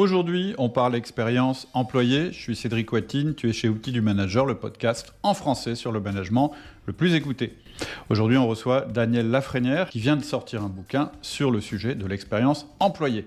[0.00, 2.32] Aujourd'hui, on parle expérience employée.
[2.32, 5.92] Je suis Cédric Watine, tu es chez Outils du Manager, le podcast en français sur
[5.92, 6.52] le management
[6.86, 7.58] le plus écouté.
[8.08, 12.06] Aujourd'hui, on reçoit Daniel Lafrenière qui vient de sortir un bouquin sur le sujet de
[12.06, 13.26] l'expérience employée.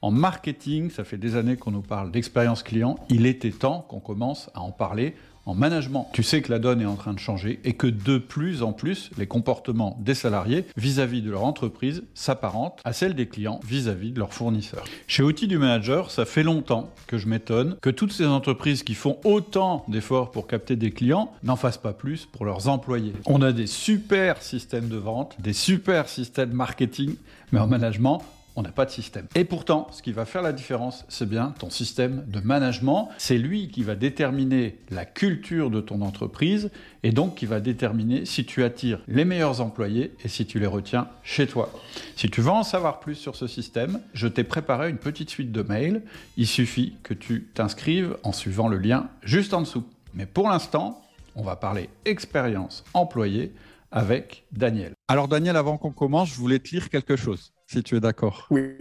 [0.00, 3.00] En marketing, ça fait des années qu'on nous parle d'expérience client.
[3.08, 5.16] Il était temps qu'on commence à en parler
[5.46, 6.08] en management.
[6.12, 8.72] Tu sais que la donne est en train de changer et que de plus en
[8.72, 14.12] plus, les comportements des salariés vis-à-vis de leur entreprise s'apparentent à celles des clients vis-à-vis
[14.12, 14.84] de leurs fournisseurs.
[15.06, 18.94] Chez Outils du Manager, ça fait longtemps que je m'étonne que toutes ces entreprises qui
[18.94, 23.12] font autant d'efforts pour capter des clients n'en fassent pas plus pour leurs employés.
[23.26, 27.16] On a des super systèmes de vente, des super systèmes marketing,
[27.50, 28.22] mais en management,
[28.56, 29.26] on n'a pas de système.
[29.34, 33.08] Et pourtant, ce qui va faire la différence, c'est bien ton système de management.
[33.18, 36.70] C'est lui qui va déterminer la culture de ton entreprise
[37.02, 40.66] et donc qui va déterminer si tu attires les meilleurs employés et si tu les
[40.66, 41.72] retiens chez toi.
[42.16, 45.52] Si tu veux en savoir plus sur ce système, je t'ai préparé une petite suite
[45.52, 46.02] de mails.
[46.36, 49.84] Il suffit que tu t'inscrives en suivant le lien juste en dessous.
[50.14, 51.02] Mais pour l'instant,
[51.34, 53.54] on va parler expérience employée
[53.90, 54.92] avec Daniel.
[55.08, 58.46] Alors Daniel, avant qu'on commence, je voulais te lire quelque chose si tu es d'accord.
[58.50, 58.76] Oui,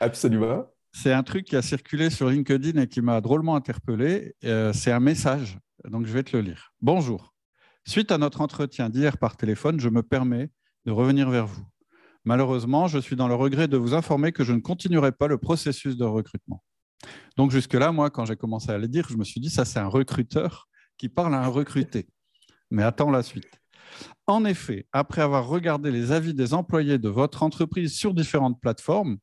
[0.00, 0.66] absolument.
[0.92, 4.34] C'est un truc qui a circulé sur LinkedIn et qui m'a drôlement interpellé.
[4.44, 6.72] Euh, c'est un message, donc je vais te le lire.
[6.82, 7.34] Bonjour.
[7.86, 10.50] Suite à notre entretien d'hier par téléphone, je me permets
[10.84, 11.64] de revenir vers vous.
[12.24, 15.38] Malheureusement, je suis dans le regret de vous informer que je ne continuerai pas le
[15.38, 16.62] processus de recrutement.
[17.36, 19.80] Donc jusque-là, moi, quand j'ai commencé à le dire, je me suis dit, ça c'est
[19.80, 22.08] un recruteur qui parle à un recruté.
[22.70, 23.50] Mais attends la suite.
[24.26, 29.18] En effet, après avoir regardé les avis des employés de votre entreprise sur différentes plateformes,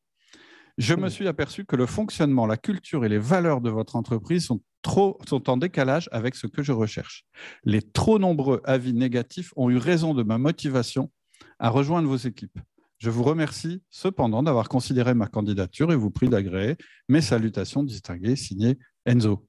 [0.77, 4.45] je me suis aperçu que le fonctionnement, la culture et les valeurs de votre entreprise
[4.45, 7.25] sont, trop, sont en décalage avec ce que je recherche.
[7.63, 11.11] Les trop nombreux avis négatifs ont eu raison de ma motivation
[11.59, 12.57] à rejoindre vos équipes.
[12.99, 16.77] Je vous remercie cependant d'avoir considéré ma candidature et vous prie d'agréer
[17.09, 19.47] mes salutations distinguées signées Enzo.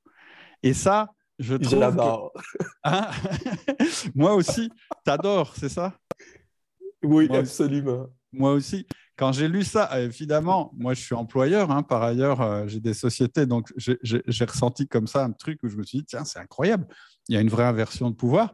[0.63, 1.11] Et ça,
[1.43, 2.33] je, l'adore.
[2.85, 3.11] Hein
[4.15, 4.71] Moi aussi,
[5.05, 5.95] t'adores, c'est ça?
[7.03, 8.07] Oui, absolument.
[8.33, 8.87] Moi aussi.
[9.17, 12.95] Quand j'ai lu ça, évidemment, moi je suis employeur, hein, par ailleurs, euh, j'ai des
[12.95, 16.39] sociétés, donc j'ai ressenti comme ça un truc où je me suis dit, tiens, c'est
[16.39, 16.87] incroyable,
[17.29, 18.53] il y a une vraie inversion de pouvoir.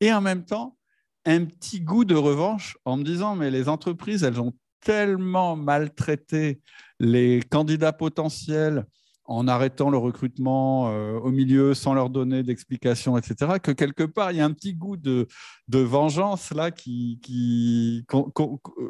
[0.00, 0.76] Et en même temps,
[1.24, 6.60] un petit goût de revanche en me disant, mais les entreprises, elles ont tellement maltraité
[6.98, 8.86] les candidats potentiels,
[9.30, 14.32] en arrêtant le recrutement euh, au milieu sans leur donner d'explications, etc., que quelque part,
[14.32, 15.28] il y a un petit goût de,
[15.68, 17.20] de vengeance là qui...
[17.22, 18.04] qui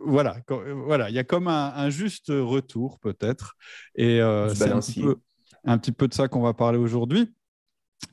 [0.06, 0.38] voilà,
[0.86, 3.54] voilà, il y a comme un, juste retour peut-être.
[3.94, 5.16] Et euh, c'est un petit, peu,
[5.64, 7.34] un petit peu de ça qu'on va parler aujourd'hui,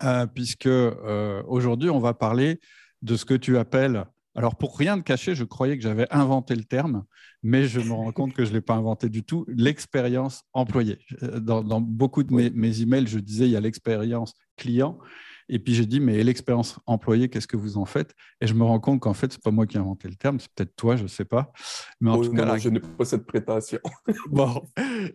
[0.03, 0.69] euh, puisque
[1.47, 2.59] aujourd'hui, on va parler
[3.03, 4.03] de ce que tu appelles
[4.37, 7.05] alors, pour rien de cacher, je croyais que j'avais inventé le terme,
[7.41, 10.99] mais je me rends compte que je ne l'ai pas inventé du tout, l'expérience employée.
[11.23, 14.99] Euh, dans, beaucoup de mes, emails, je disais, il y a l'expérience client,
[15.49, 18.13] et puis j'ai dit, mais l'expérience employée, qu'est-ce que vous en faites?
[18.39, 20.15] Et je me rends compte qu'en fait, ce n'est pas moi qui ai inventé le
[20.15, 21.51] terme, c'est peut-être toi, je ne sais pas.
[21.99, 23.79] Mais en oh tout cas, je n'ai pas cette prétention.
[24.29, 24.61] bon,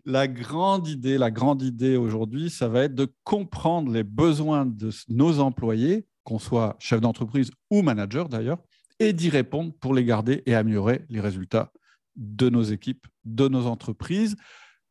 [0.04, 4.90] la grande idée, la grande idée aujourd'hui, ça va être de comprendre les besoins de
[5.08, 8.58] nos employés, qu'on soit chef d'entreprise ou manager d'ailleurs,
[9.02, 11.72] et d'y répondre pour les garder et améliorer les résultats
[12.14, 14.36] de nos équipes, de nos entreprises.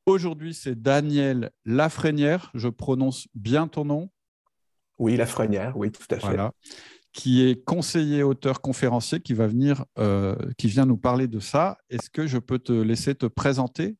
[0.05, 2.51] Aujourd'hui, c'est Daniel Lafrenière.
[2.53, 4.11] Je prononce bien ton nom.
[4.99, 6.27] Oui, Lafrenière, oui, tout à fait.
[6.27, 6.51] Voilà.
[7.13, 11.77] Qui est conseiller, auteur, conférencier, qui va venir, euh, qui vient nous parler de ça.
[11.89, 13.95] Est-ce que je peux te laisser te présenter?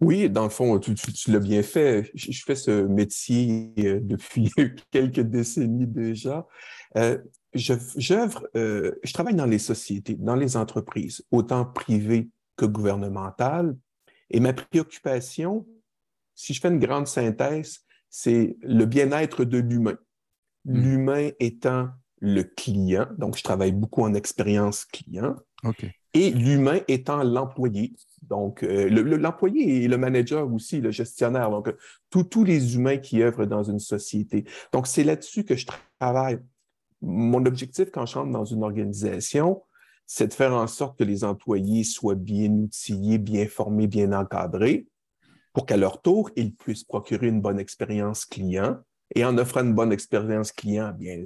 [0.00, 0.94] Oui, dans le fond, tu,
[1.28, 2.10] l'as bien fait.
[2.14, 4.50] Je, fais ce métier euh, depuis
[4.90, 6.46] quelques décennies déjà.
[6.96, 7.18] Euh,
[7.54, 13.76] j'œuvre, euh, je travaille dans les sociétés, dans les entreprises, autant privées que gouvernementales.
[14.30, 15.66] Et ma préoccupation,
[16.34, 17.80] si je fais une grande synthèse,
[18.10, 19.98] c'est le bien-être de l'humain.
[20.64, 20.80] Hmm.
[20.80, 21.90] L'humain étant
[22.20, 25.36] le client, donc je travaille beaucoup en expérience client.
[26.12, 27.92] Et l'humain étant l'employé,
[28.28, 31.74] donc euh, l'employé et le manager aussi, le gestionnaire, donc
[32.10, 34.44] tous les humains qui œuvrent dans une société.
[34.72, 35.66] Donc c'est là-dessus que je
[35.98, 36.38] travaille
[37.04, 39.62] mon objectif quand je rentre dans une organisation,
[40.06, 44.86] c'est de faire en sorte que les employés soient bien outillés, bien formés, bien encadrés,
[45.52, 48.78] pour qu'à leur tour, ils puissent procurer une bonne expérience client.
[49.14, 51.22] Et en offrant une bonne expérience client, bien,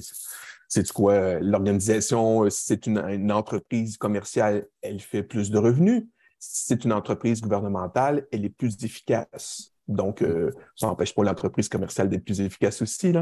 [0.68, 1.40] c'est quoi?
[1.40, 6.04] L'organisation, c'est une, entreprise commerciale, elle fait plus de revenus.
[6.38, 9.72] C'est une entreprise gouvernementale, elle est plus efficace.
[9.88, 13.12] Donc, euh, ça n'empêche pas l'entreprise commerciale d'être plus efficace aussi.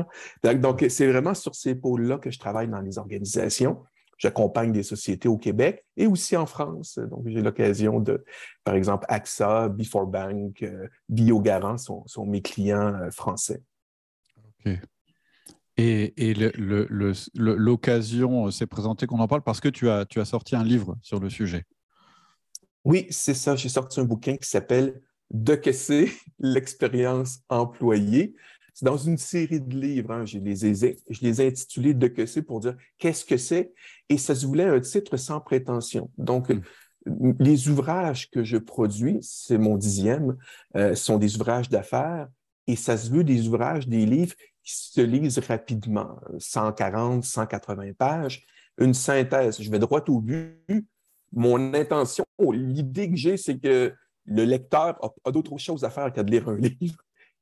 [0.43, 3.79] Donc, c'est vraiment sur ces pôles-là que je travaille dans les organisations
[4.19, 6.99] j'accompagne des sociétés au Québec et aussi en France.
[6.99, 8.25] Donc, j'ai l'occasion de,
[8.65, 13.63] par exemple, AXA, Before Bank, euh, Biogarant sont, sont mes clients euh, français.
[14.67, 14.73] OK.
[15.79, 16.35] Et, et
[17.35, 20.97] l'occasion s'est présentée qu'on en parle parce que tu as, tu as sorti un livre
[21.03, 21.67] sur le sujet.
[22.87, 23.57] Oui, c'est ça.
[23.57, 25.03] J'ai sorti un bouquin qui s'appelle
[25.33, 28.37] De que c'est l'expérience employée.
[28.75, 30.13] C'est dans une série de livres.
[30.13, 30.25] Hein.
[30.25, 33.73] Je, les ai, je les ai intitulés De que c'est pour dire qu'est-ce que c'est.
[34.09, 36.11] Et ça se voulait un titre sans prétention.
[36.17, 36.51] Donc,
[37.07, 37.33] hmm.
[37.41, 40.37] les ouvrages que je produis, c'est mon dixième,
[40.77, 42.29] euh, sont des ouvrages d'affaires.
[42.69, 48.47] Et ça se veut des ouvrages, des livres qui se lisent rapidement, 140, 180 pages.
[48.79, 49.61] Une synthèse.
[49.61, 50.87] Je vais droit au but
[51.37, 53.93] mon intention, l'idée que j'ai, c'est que
[54.25, 56.97] le lecteur a, d'autres choses à faire qu'à de lire un livre.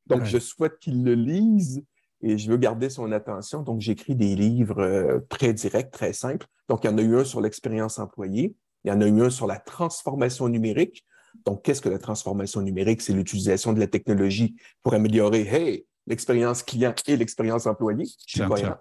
[0.07, 1.83] Donc, je souhaite qu'il le lise
[2.21, 3.63] et je veux garder son attention.
[3.63, 6.47] Donc, j'écris des livres euh, très directs, très simples.
[6.69, 8.57] Donc, il y en a eu un sur l'expérience employée.
[8.85, 11.07] Il y en a eu un sur la transformation numérique.
[11.47, 13.01] Donc, qu'est-ce que la transformation numérique?
[13.01, 18.07] C'est l'utilisation de la technologie pour améliorer, hey, l'expérience client et l'expérience employée.
[18.27, 18.77] Je suis cohérent.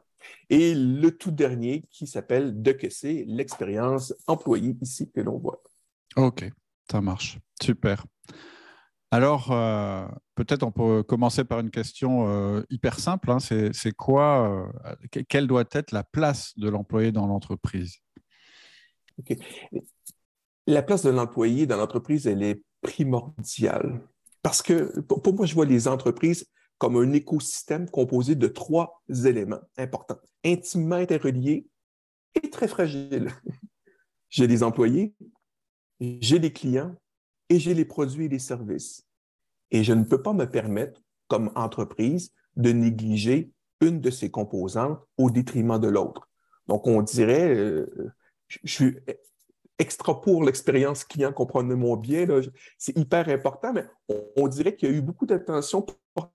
[0.50, 5.62] Et le tout dernier qui s'appelle De que c'est l'expérience employée ici que l'on voit.
[6.16, 6.50] OK,
[6.92, 7.40] ça marche.
[7.62, 8.06] Super.
[9.14, 13.30] Alors, euh, peut-être on peut commencer par une question euh, hyper simple.
[13.30, 13.38] Hein.
[13.40, 14.96] C'est quoi, euh,
[15.30, 18.00] quelle doit être la place de l'employé dans l'entreprise?
[19.20, 19.38] OK.
[20.66, 24.02] La place de l'employé dans l'entreprise, elle est primordiale.
[24.42, 26.48] Parce que pour moi, je vois les entreprises
[26.84, 31.66] comme un écosystème composé de trois éléments importants, intimement interreliés
[32.36, 33.32] et très fragiles.
[34.30, 35.16] j'ai des employés,
[36.02, 36.94] j'ai des clients
[37.48, 39.08] et j'ai les produits et les services.
[39.72, 45.00] Et je ne peux pas me permettre, comme entreprise, de négliger une de ces composantes
[45.18, 46.30] au détriment de l'autre.
[46.68, 48.14] Donc, on dirait, euh,
[48.50, 48.98] je suis
[49.80, 52.28] extra pour l'expérience client, comprenez-moi bien,
[52.78, 53.86] c'est hyper important, mais
[54.36, 55.86] on, dirait qu'il y a eu beaucoup d'attention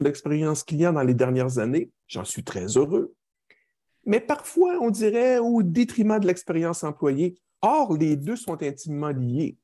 [0.00, 1.90] l'expérience client dans les dernières années.
[2.06, 3.14] J'en suis très heureux.
[4.04, 7.38] Mais parfois, on dirait au détriment de l'expérience employée.
[7.60, 9.58] Or, les deux sont intimement liés.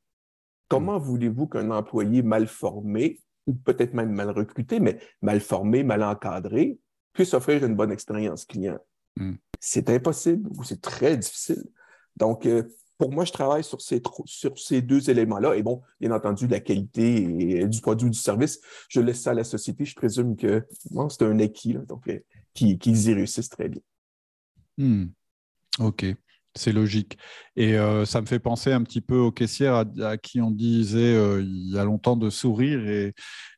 [0.69, 6.03] Comment voulez-vous qu'un employé mal formé, ou peut-être même mal recruté, mais mal formé, mal
[6.03, 6.79] encadré,
[7.13, 8.79] puisse offrir une bonne expérience client?
[9.17, 9.35] Hmm.
[9.61, 11.65] C'est impossible ou c'est très difficile.
[12.17, 12.65] Donc, euh,
[12.99, 15.57] pour moi, je travaille sur ces, deux éléments-là.
[15.57, 19.35] Et bon, bien entendu, la qualité du produit ou du service, je laisse ça à
[19.35, 19.85] la société.
[19.85, 20.65] Je présume que
[21.09, 22.21] c'est un acquis, donc euh,
[22.55, 23.81] qu'ils y réussissent très bien.
[24.79, 25.07] Hmm.
[25.81, 26.07] OK.
[26.57, 27.19] C'est logique.
[27.57, 31.17] Et euh, ça me fait penser un petit peu aux caissières à, qui on disait
[31.17, 33.13] euh, il y a longtemps de sourire et,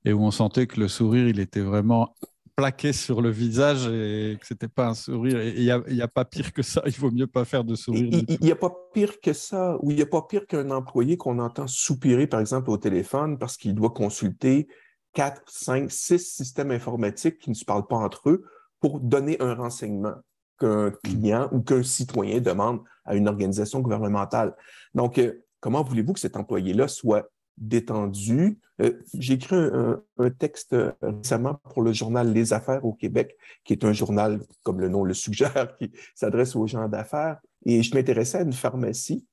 [0.06, 2.14] et, où on sentait que le sourire, il était vraiment
[2.56, 5.42] plaqué sur le visage et que c'était pas un sourire.
[5.44, 6.82] Il n'y a, a, pas pire que ça.
[6.86, 8.08] Il vaut mieux pas faire de sourire.
[8.10, 9.76] Il n'y a pas pire que ça.
[9.82, 13.38] Ou il n'y a pas pire qu'un employé qu'on entend soupirer, par exemple, au téléphone
[13.38, 14.68] parce qu'il doit consulter
[15.12, 18.44] quatre, cinq, six systèmes informatiques qui ne se parlent pas entre eux
[18.80, 20.14] pour donner un renseignement
[20.58, 20.96] qu'un hmm.
[21.04, 24.56] client ou qu'un citoyen demande à une organisation gouvernementale.
[24.94, 28.58] Donc, euh, comment voulez-vous que cet employé-là soit détendu.
[28.82, 33.72] Euh, j'ai écrit un, texte euh, récemment pour le journal Les Affaires au Québec, qui
[33.72, 37.38] est un journal, comme le nom le suggère, qui s'adresse aux gens d'affaires.
[37.64, 39.24] Et je m'intéressais à une pharmacie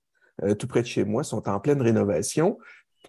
[0.41, 2.57] euh, tout près de chez moi, sont en pleine rénovation.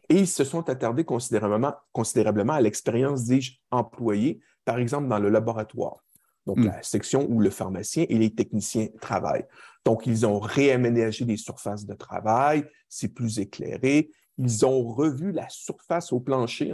[0.09, 5.31] Et ils se sont attardés considérablement, considérablement à l'expérience, dis-je, employée, par exemple dans le
[5.31, 6.05] laboratoire.
[6.47, 6.67] Donc, hmm.
[6.67, 9.47] la section où le pharmacien et les techniciens travaillent.
[9.85, 15.49] Donc, ils ont réaménagé les surfaces de travail, c'est plus éclairé, ils ont revu la
[15.49, 16.73] surface au plancher.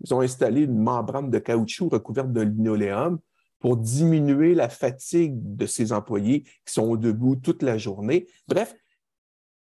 [0.00, 3.18] ils ont installé une membrane de caoutchouc recouverte de linoléum
[3.58, 8.26] pour diminuer la fatigue de ces employés qui sont debout toute la journée.
[8.48, 8.74] Bref,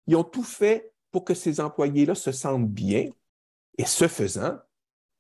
[0.06, 3.10] ils ont tout fait pour que ces employés-là se sentent bien.
[3.78, 4.58] Et ce faisant,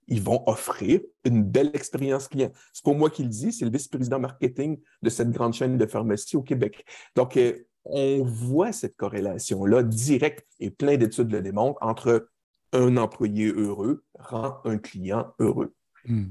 [0.07, 2.51] ils vont offrir une belle expérience client.
[2.71, 6.37] C'est pour moi qu'il dit, c'est le vice-président marketing de cette grande chaîne de pharmacie
[6.37, 6.85] au Québec.
[7.15, 12.29] Donc, euh, on voit cette corrélation-là directe et plein d'études le démontrent entre
[12.73, 15.73] un employé heureux rend un client heureux.
[16.05, 16.27] Hmm.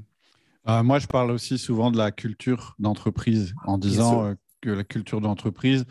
[0.69, 4.85] Euh, moi, je parle aussi souvent de la culture d'entreprise en disant euh, que la
[4.85, 5.85] culture d'entreprise,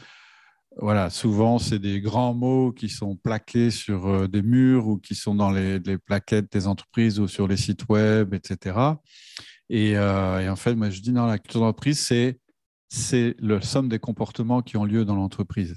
[0.78, 5.16] voilà, souvent, c'est des grands mots qui sont plaqués sur euh, des murs ou qui
[5.16, 8.78] sont dans les, plaquettes des entreprises ou sur les sites web, etc.
[9.70, 9.98] Et, et
[10.50, 12.40] en fait, moi, je dis non, la culture d'entreprise, c'est
[12.90, 15.76] c'est le somme des comportements qui ont lieu dans l'entreprise.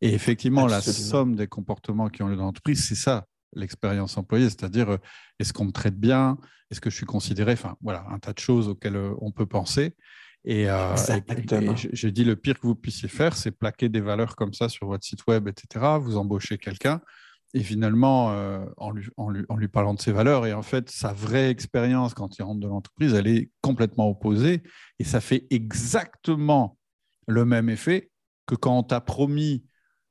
[0.00, 4.46] Et effectivement, la somme des comportements qui ont lieu dans l'entreprise, c'est ça, l'expérience employée,
[4.46, 4.98] c'est-à-dire euh,
[5.38, 6.36] est-ce qu'on me traite bien,
[6.70, 9.46] est-ce que je suis considéré, enfin voilà, un tas de choses auxquelles euh, on peut
[9.46, 9.94] penser.
[10.44, 10.94] Et, euh,
[11.92, 14.86] j'ai dit le pire que vous puissiez faire, c'est plaquer des valeurs comme ça sur
[14.86, 15.84] votre site web, etc.
[16.00, 17.00] Vous embauchez quelqu'un
[17.54, 20.62] et finalement, euh, en, lui, en, lui, en, lui, parlant de ses valeurs, et en
[20.62, 24.62] fait, sa vraie expérience quand il rentre de l'entreprise, elle est complètement opposée.
[24.98, 26.78] Et ça fait exactement
[27.26, 28.10] le même effet
[28.46, 29.64] que quand on t'a promis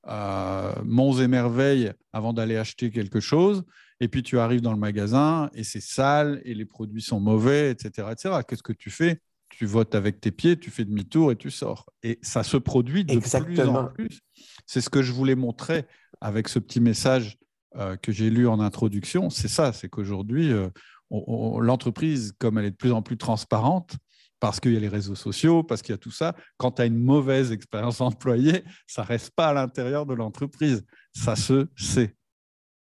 [0.08, 3.64] euh, monts et merveilles avant d'aller acheter quelque chose,
[4.00, 7.72] et puis tu arrives dans le magasin et c'est sale et les produits sont mauvais,
[7.72, 8.10] etc.
[8.12, 8.36] etc.
[8.48, 9.20] Qu'est-ce que tu fais?
[9.50, 11.88] Tu votes avec tes pieds, tu fais demi-tour et tu sors.
[12.04, 14.22] Et ça se produit de plus en plus.
[14.68, 15.86] C'est ce que je voulais montrer
[16.22, 17.40] avec ce petit message
[17.76, 19.30] euh, que j'ai lu en introduction.
[19.30, 20.70] C'est ça, c'est qu'aujourd'hui, euh,
[21.10, 23.98] l'entreprise, comme elle est de plus en plus transparente,
[24.40, 26.82] parce qu'il y a les réseaux sociaux, parce qu'il y a tout ça, quand tu
[26.82, 30.86] as une mauvaise expérience employée, ça ne reste pas à l'intérieur de l'entreprise.
[31.14, 32.16] Ça se sait.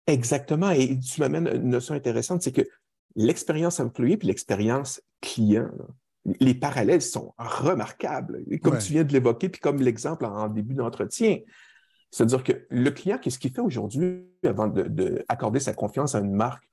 [0.08, 0.72] Exactement.
[0.72, 2.68] Et tu m'amènes une notion intéressante, c'est que
[3.16, 5.70] l'expérience employée puis l'expérience client,
[6.26, 8.44] les parallèles sont remarquables.
[8.62, 11.40] Comme tu viens de l'évoquer, puis comme l'exemple en début d'entretien.
[12.12, 16.72] C'est-à-dire que le client, qu'est-ce qu'il fait aujourd'hui avant d'accorder sa confiance à une marque?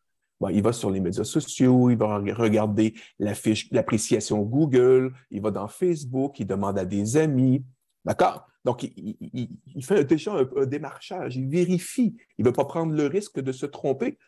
[0.51, 6.39] il va sur les médias sociaux, il va regarder l'appréciation Google, il va dans Facebook,
[6.39, 7.65] il demande à des amis.
[8.05, 8.47] D'accord?
[8.65, 12.17] Donc, il, fait déjà un, démarchage, il vérifie.
[12.37, 14.19] Il ne veut pas prendre le risque de se tromper.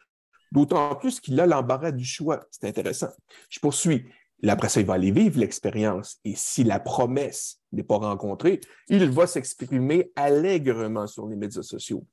[0.52, 2.40] D'autant plus qu'il a l'embarras du choix.
[2.50, 3.10] C'est intéressant.
[3.48, 4.06] Je poursuis.
[4.48, 6.18] Après ça, il va aller vivre l'expérience.
[6.24, 12.06] Et si la promesse n'est pas rencontrée, il va s'exprimer allègrement sur les médias sociaux.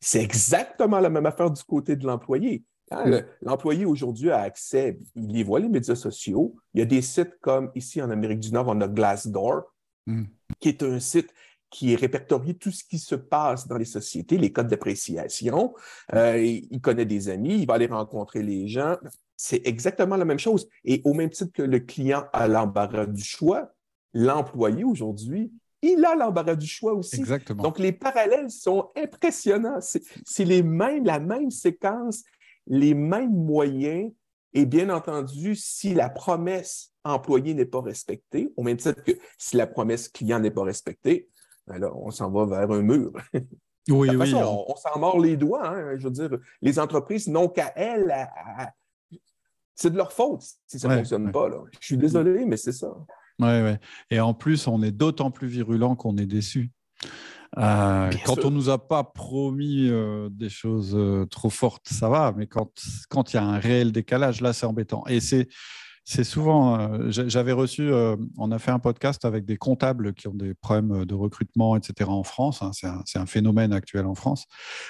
[0.00, 2.64] C'est exactement la même affaire du côté de l'employé.
[2.90, 6.56] Hein, l'employé aujourd'hui a accès, il y voit les médias sociaux.
[6.74, 9.62] Il y a des sites comme ici en Amérique du Nord, on a Glassdoor,
[10.06, 10.24] hmm.
[10.58, 11.32] qui est un site
[11.70, 15.74] qui est répertorié tout ce qui se passe dans les sociétés, les codes d'appréciation.
[16.14, 18.96] Euh, il connaît des amis, il va aller rencontrer les gens.
[19.36, 20.68] C'est exactement la même chose.
[20.84, 23.70] Et au même titre que le client a l'embarras du choix,
[24.14, 27.16] l'employé aujourd'hui, il a l'embarras du choix aussi.
[27.16, 27.62] Exactement.
[27.62, 29.78] Donc, les parallèles sont impressionnants.
[29.80, 32.24] C'est les mêmes, la même séquence,
[32.66, 34.10] les mêmes moyens.
[34.54, 39.56] Et bien entendu, si la promesse employée n'est pas respectée, au même titre que si
[39.56, 41.28] la promesse client n'est pas respectée,
[41.70, 43.12] alors ben on s'en va vers un mur.
[43.90, 44.34] Oui, oui.
[44.34, 45.66] on, s'en mord les doigts.
[45.66, 48.28] Hein, je veux dire, les entreprises n'ont qu'à elles.
[49.74, 51.48] C'est de leur faute si ça ne fonctionne pas.
[51.80, 52.92] Je suis désolé, mais c'est ça.
[53.38, 53.76] Oui, oui.
[54.10, 56.70] Et en plus, on est d'autant plus virulent qu'on est déçu.
[57.56, 62.08] Euh, quand on ne nous a pas promis euh, des choses euh, trop fortes, ça
[62.08, 65.04] va, mais quand il y a un réel décalage, là, c'est embêtant.
[65.06, 65.48] Et c'est
[66.10, 70.26] c'est souvent, euh, j'avais reçu, euh, on a fait un podcast avec des comptables qui
[70.26, 72.08] ont des problèmes de recrutement, etc.
[72.08, 72.62] en France.
[72.62, 72.70] Hein,
[73.04, 74.46] c'est un, phénomène actuel en France,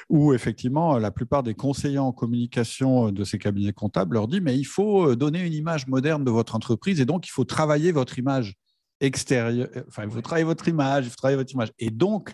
[0.09, 4.57] où effectivement, la plupart des conseillers en communication de ces cabinets comptables leur disent, mais
[4.57, 7.91] il faut euh, donner une image moderne de votre entreprise et donc il faut travailler
[7.91, 8.55] votre image
[9.01, 9.71] extérieure.
[9.89, 11.73] Enfin, il faut travailler votre image, il faut travailler votre image.
[11.81, 12.33] Et donc,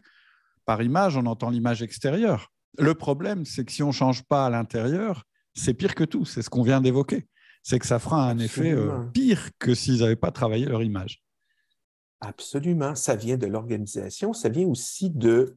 [0.66, 2.50] par image, on entend l'image extérieure.
[2.76, 5.24] Le problème, c'est que si on ne change pas à l'intérieur,
[5.54, 6.26] c'est pire que tout.
[6.26, 7.26] C'est ce qu'on vient d'évoquer
[7.64, 11.24] c'est que ça fera un effet euh, pire que s'ils n'avaient pas travaillé leur image.
[12.20, 12.94] Absolument.
[12.94, 15.56] Ça vient de l'organisation, ça vient aussi de.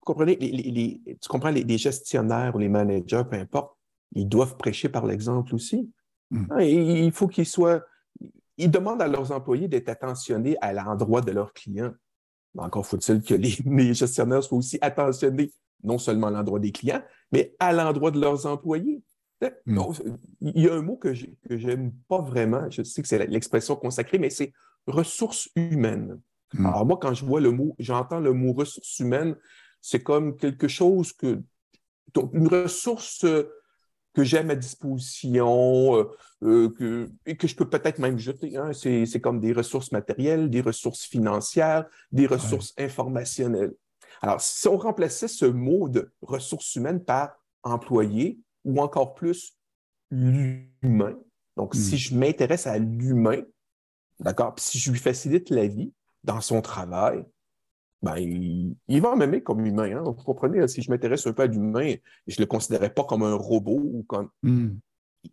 [0.00, 3.76] Vous comprenez, tu comprends, les, gestionnaires ou les managers, peu importe,
[4.12, 5.90] ils doivent prêcher par l'exemple aussi.
[6.30, 6.46] Hmm.
[6.50, 7.82] Hein, il faut qu'ils soient.
[8.58, 11.94] Ils demandent à leurs employés d'être attentionnés à l'endroit de leurs clients.
[12.58, 15.52] encore faut-il que les, les, gestionnaires soient aussi attentionnés
[15.84, 19.00] non seulement à l'endroit des clients, mais à l'endroit de leurs employés.
[19.66, 24.18] Il y a un mot que j'aime pas vraiment, je sais que c'est l'expression consacrée,
[24.18, 24.52] mais c'est
[24.86, 26.20] ressources humaines.
[26.52, 26.66] Hmm.
[26.66, 29.36] Alors moi, quand je vois le mot, j'entends le mot ressources humaines,
[29.80, 31.42] c'est comme quelque chose que,
[32.32, 33.50] une ressource euh,
[34.14, 36.04] que j'ai à ma disposition euh,
[36.44, 38.56] euh, et que je peux peut-être même jeter.
[38.56, 38.72] Hein.
[38.72, 43.74] C'est comme des ressources matérielles, des ressources financières, des ressources informationnelles.
[44.22, 49.56] Alors, si on remplaçait ce mot de ressources humaines par employé, ou encore plus
[50.10, 51.16] l'humain.
[51.56, 51.98] Donc, si hmm.
[51.98, 53.42] je m'intéresse à l'humain,
[54.20, 55.92] d'accord, puis si je lui facilite la vie
[56.24, 57.24] dans son travail,
[58.02, 59.96] ben, il, va m'aimer comme humain.
[59.96, 60.02] Hein.
[60.02, 61.94] vous comprenez, si je m'intéresse un peu à l'humain,
[62.26, 64.28] je ne le considérais pas comme un robot ou comme.
[64.42, 64.72] Hmm.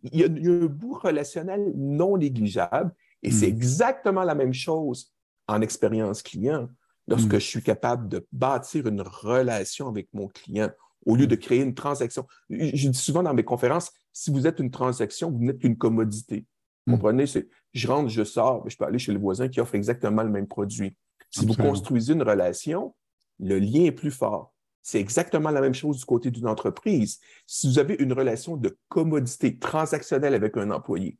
[0.04, 3.56] Il, y a, un bout relationnel non négligeable et c'est hmm.
[3.56, 5.12] exactement la même chose
[5.48, 6.68] en expérience client.
[7.08, 10.70] Lorsque je suis capable de bâtir une relation avec mon client,
[11.06, 12.26] au lieu de créer une transaction.
[12.50, 16.46] Je dis souvent dans mes conférences, si vous êtes une transaction, vous n'êtes qu'une commodité.
[16.86, 16.96] Vous hmm.
[16.96, 17.26] comprenez?
[17.26, 20.30] C'est je rentre, je sors, je peux aller chez le voisin qui offre exactement le
[20.30, 20.96] même produit.
[21.30, 22.94] Si vous construisez une relation,
[23.40, 24.52] le lien est plus fort.
[24.82, 27.20] C'est exactement la même chose du côté d'une entreprise.
[27.46, 31.18] Si vous avez une relation de commodité transactionnelle avec un employé,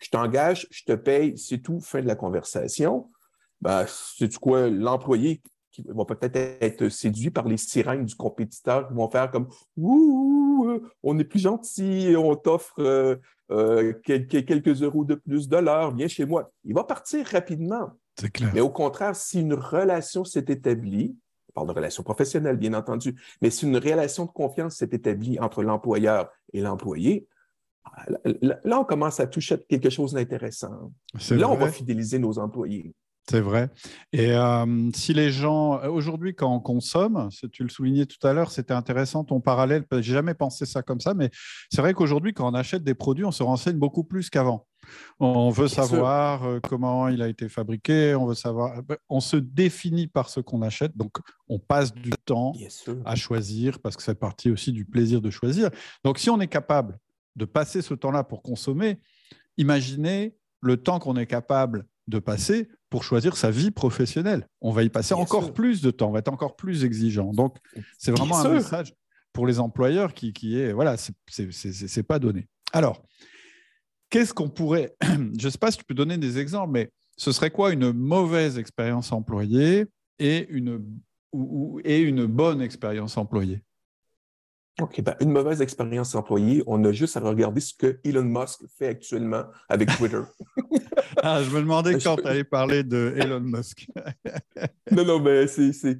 [0.00, 3.10] je t'engage, je te paye, c'est tout, fin de la conversation.
[3.60, 5.40] Ben, c'est quoi, l'employé
[5.74, 10.80] qui va peut-être être séduit par les sirènes du compétiteur qui vont faire comme Ouh,
[11.02, 13.16] on est plus gentil, on t'offre euh,
[13.50, 16.52] euh, quelques euros de plus de l'heure, viens chez moi.
[16.64, 17.90] Il va partir rapidement.
[18.20, 18.50] C'est clair.
[18.54, 21.16] Mais au contraire, si une relation s'est établie,
[21.50, 25.40] on parle de relation professionnelle, bien entendu, mais si une relation de confiance s'est établie
[25.40, 27.26] entre l'employeur et l'employé,
[28.24, 30.92] là, on commence à toucher quelque chose d'intéressant.
[31.30, 32.94] Là, on va fidéliser nos employés.
[33.30, 33.70] C'est vrai.
[34.12, 38.50] Et euh, si les gens, aujourd'hui, quand on consomme, tu le soulignais tout à l'heure,
[38.50, 41.30] c'était intéressant ton parallèle, j'ai jamais pensé ça comme ça, mais
[41.70, 44.66] c'est vrai qu'aujourd'hui, quand on achète des produits, on se renseigne beaucoup plus qu'avant.
[45.18, 50.06] On veut savoir euh, comment il a été fabriqué, on veut savoir, on se définit
[50.06, 51.16] par ce qu'on achète, donc
[51.48, 52.52] on passe du temps
[53.06, 55.70] à choisir parce que c'est partie aussi du plaisir de choisir.
[56.04, 56.98] Donc si on est capable
[57.36, 59.00] de passer ce temps-là pour consommer,
[59.56, 64.48] imaginez le temps qu'on est capable de passer pour choisir sa vie professionnelle.
[64.60, 67.32] On va y passer encore plus de temps, on va être encore plus exigeant.
[67.32, 67.56] Donc,
[67.98, 68.94] c'est vraiment un message
[69.32, 72.46] pour les employeurs qui, qui est, voilà, c'est pas donné.
[72.72, 73.02] Alors,
[74.10, 77.32] qu'est-ce qu'on pourrait, je ne sais pas si tu peux donner des exemples, mais ce
[77.32, 79.86] serait quoi une mauvaise expérience employée
[80.18, 80.84] et une,
[81.32, 83.62] ou, et une bonne expérience employée?
[84.80, 88.62] OK, ben, une mauvaise expérience employée, on a juste à regarder ce que Elon Musk
[88.76, 90.22] fait actuellement avec Twitter.
[91.22, 93.86] ah, je me demandais quand tu allais parler de Elon Musk.
[94.90, 95.96] non, non, mais c'est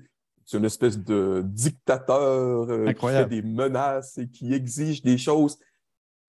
[0.53, 5.57] une espèce de dictateur euh, qui fait des menaces et qui exige des choses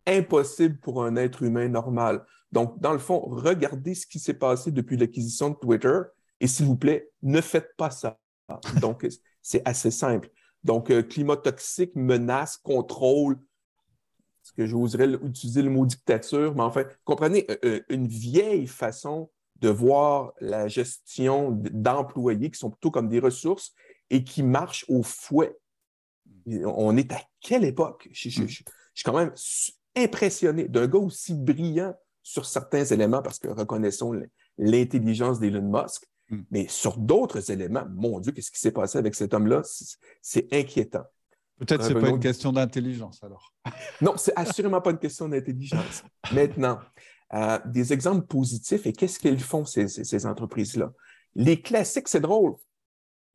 [0.05, 2.23] impossibles pour un être humain normal.
[2.51, 5.99] Donc, dans le fond, regardez ce qui s'est passé depuis l'acquisition de Twitter
[6.39, 8.19] et s'il vous plaît, ne faites pas ça.
[8.79, 9.07] Donc,
[9.41, 10.29] c'est assez simple.
[10.65, 13.37] Donc, euh, climat toxique, menace, contrôle,
[14.41, 19.29] ce que j'oserais utiliser le mot dictature, mais enfin, comprenez, euh, euh, une vieille façon
[19.57, 23.73] de voir la gestion d'employés qui sont plutôt comme des ressources
[24.09, 25.55] et qui marchent au fouet.
[26.47, 28.09] On est à quelle époque?
[28.11, 28.65] Je, suis
[29.03, 29.33] quand même
[29.95, 31.93] impressionné d'un gars aussi brillant
[32.23, 34.13] sur certains éléments parce que reconnaissons
[34.57, 36.41] l'intelligence d'Elon Musk, Hmm.
[36.51, 39.61] Mais sur d'autres éléments, mon Dieu, qu'est-ce qui s'est passé avec cet homme-là?
[40.21, 41.03] C'est inquiétant.
[41.57, 43.53] Peut-être que ce n'est pas une question d'intelligence alors.
[44.01, 46.03] non, c'est assurément pas une question d'intelligence.
[46.33, 46.79] Maintenant,
[47.33, 50.91] euh, des exemples positifs et qu'est-ce qu'elles font, ces, ces entreprises-là?
[51.35, 52.55] Les classiques, c'est drôle.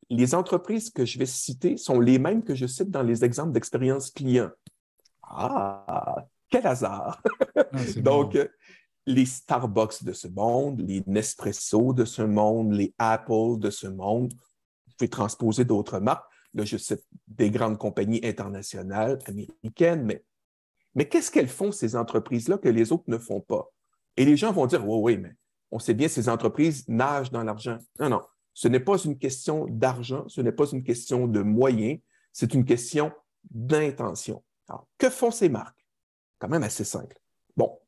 [0.09, 3.53] Les entreprises que je vais citer sont les mêmes que je cite dans les exemples
[3.53, 4.49] d'expérience client.
[5.23, 6.15] Ah,
[6.49, 7.21] quel hasard!
[7.55, 7.63] Ah,
[7.97, 8.37] Donc,
[9.05, 14.33] les Starbucks de ce monde, les Nespresso de ce monde, les Apple de ce monde.
[14.33, 16.25] Vous pouvez transposer d'autres marques.
[16.53, 20.21] Là, je cite des grandes compagnies internationales, américaines,
[20.93, 23.71] mais, qu'est-ce qu'elles font, ces entreprises-là, que les autres ne font pas?
[24.17, 25.33] Et les gens vont dire, oui, oui, mais
[25.71, 27.77] on sait bien, ces entreprises nagent dans l'argent.
[27.99, 28.21] Non, non,
[28.53, 31.99] ce n'est pas une question d'argent, ce n'est pas une question de moyens,
[32.33, 33.11] c'est une question
[33.49, 34.43] d'intention.
[34.67, 35.87] Alors, que font ces marques?
[36.39, 37.17] Quand même assez simple.
[37.55, 37.79] Bon,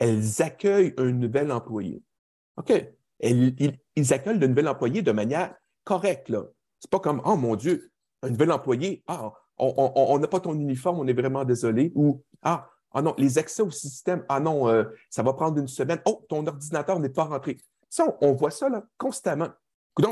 [0.00, 2.02] elles accueillent un nouvel employé.
[2.56, 2.72] OK.
[3.20, 6.28] ils, accueillent le nouvel employé de manière correcte.
[6.28, 10.54] Ce n'est pas comme Oh mon Dieu, un nouvel employé, ah, on n'a pas ton
[10.54, 11.92] uniforme, on est vraiment désolé.
[11.94, 15.68] Ou Ah, ah non, les accès au système, ah non, euh, ça va prendre une
[15.68, 16.00] semaine.
[16.06, 17.58] Oh, ton ordinateur n'est pas rentré.
[17.88, 19.48] Ça, on, voit ça là, constamment.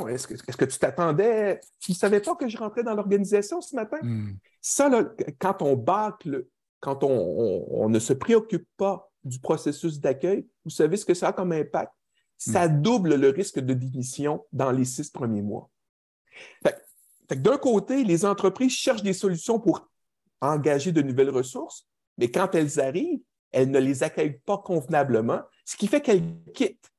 [0.09, 1.61] Est-ce que, est que, tu t'attendais?
[1.81, 3.99] Tu ne savais pas que je rentrais dans l'organisation ce matin?
[4.03, 4.35] Hmm.
[4.61, 5.05] Ça, là,
[5.39, 6.47] quand on bâcle,
[6.81, 11.33] quand on, ne se préoccupe pas du processus d'accueil, vous savez ce que ça a
[11.33, 11.93] comme impact?
[12.37, 12.83] Ça hmm.
[12.83, 15.71] double le risque de démission dans les six premiers mois.
[17.31, 19.89] D'un côté, les entreprises cherchent des solutions pour
[20.41, 25.77] engager de nouvelles ressources, mais quand elles arrivent, elles ne les accueillent pas convenablement, ce
[25.77, 26.23] qui fait qu'elles
[26.55, 26.93] quittent.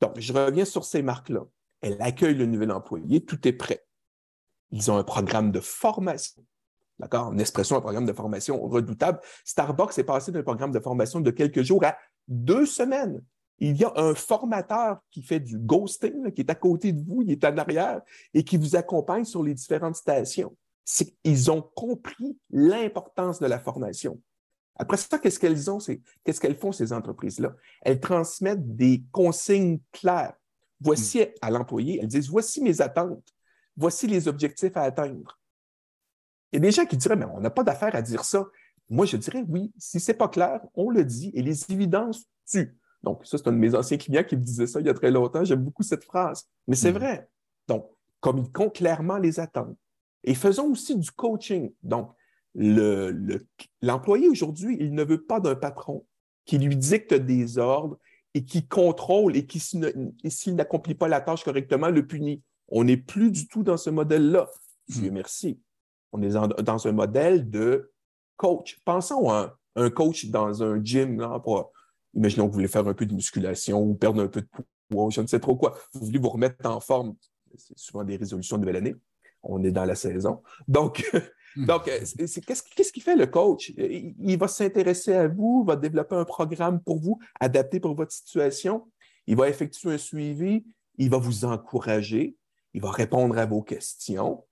[0.00, 1.44] Donc, je reviens sur ces marques-là.
[1.80, 3.84] Elles accueillent le nouvel employé, tout est prêt.
[4.70, 6.44] Ils ont un programme de formation.
[7.02, 7.32] D'accord?
[7.32, 9.18] Nespresso, un programme de formation redoutable.
[9.44, 11.96] Starbucks est passé d'un programme de formation de quelques jours à
[12.28, 13.20] deux semaines.
[13.58, 17.22] Il y a un formateur qui fait du ghosting, qui est à côté de vous,
[17.22, 20.56] il est en arrière et qui vous accompagne sur les différentes stations.
[21.24, 24.20] Ils ont compris l'importance de la formation.
[24.76, 25.78] Après ça, qu'est-ce qu'elles ont?
[26.24, 27.52] Qu'est-ce qu'elles font, ces entreprises-là?
[27.82, 30.34] Elles transmettent des consignes claires.
[30.80, 33.28] Voici à l'employé, elles disent, voici mes attentes,
[33.76, 35.40] voici les objectifs à atteindre.
[36.52, 38.46] Il y a des gens qui diraient, mais on n'a pas d'affaire à dire ça.
[38.90, 39.72] Moi, je dirais oui.
[39.78, 42.76] Si ce n'est pas clair, on le dit et les évidences tuent.
[43.02, 44.94] Donc, ça, c'est un de mes anciens clients qui me disait ça il y a
[44.94, 45.44] très longtemps.
[45.44, 46.46] J'aime beaucoup cette phrase.
[46.68, 46.98] Mais c'est hmm.
[46.98, 47.28] vrai.
[47.68, 47.88] Donc,
[48.20, 49.76] communiquons clairement les attentes.
[50.24, 51.72] Et faisons aussi du coaching.
[51.82, 52.12] Donc,
[52.54, 56.06] l'employé aujourd'hui, il ne veut pas d'un patron
[56.44, 57.98] qui lui dicte des ordres
[58.34, 62.42] et qui contrôle et qui, s'il n'accomplit pas la tâche correctement, le punit.
[62.68, 64.48] On n'est plus du tout dans ce modèle-là.
[64.88, 65.14] Dieu hmm.
[65.14, 65.60] merci.
[66.12, 66.30] On est
[66.62, 67.92] dans un modèle de
[68.36, 68.80] coach.
[68.84, 71.72] Pensons à un, coach dans un gym, là, pour,
[72.14, 74.48] imaginons que vous voulez faire un peu de musculation ou perdre un peu de
[74.90, 75.76] poids, je ne sais trop quoi.
[75.92, 77.14] Vous voulez vous remettre en forme.
[77.56, 78.94] C'est souvent des résolutions de nouvelle année.
[79.42, 80.42] On est dans la saison.
[80.68, 81.10] Donc,
[81.56, 81.66] Hmm.
[81.66, 83.72] Donc, euh, qu'est-ce qu'il fait le coach?
[83.76, 88.88] Il va s'intéresser à vous, va développer un programme pour vous, adapté pour votre situation.
[89.26, 90.64] Il va effectuer un suivi,
[90.98, 92.36] il va vous encourager,
[92.74, 94.44] il va répondre à vos questions.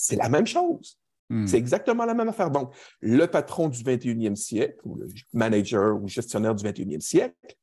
[0.00, 0.98] C'est la même chose.
[1.28, 1.46] Hmm.
[1.46, 2.50] C'est exactement la même affaire.
[2.50, 7.56] Donc, le patron du 21e siècle, ou le manager ou gestionnaire du 21e siècle,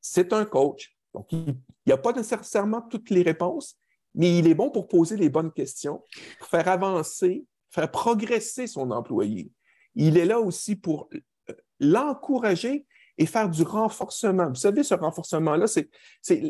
[0.00, 0.94] c'est un coach.
[1.14, 3.78] Donc, il n'y a pas nécessairement toutes les réponses,
[4.14, 6.02] mais il est bon pour poser les bonnes questions,
[6.38, 7.46] pour faire avancer
[7.76, 9.50] faire progresser son employé.
[9.94, 11.08] Il est là aussi pour
[11.50, 12.86] euh, l'encourager
[13.18, 14.48] et faire du renforcement.
[14.48, 15.90] Vous savez, ce renforcement-là, c'est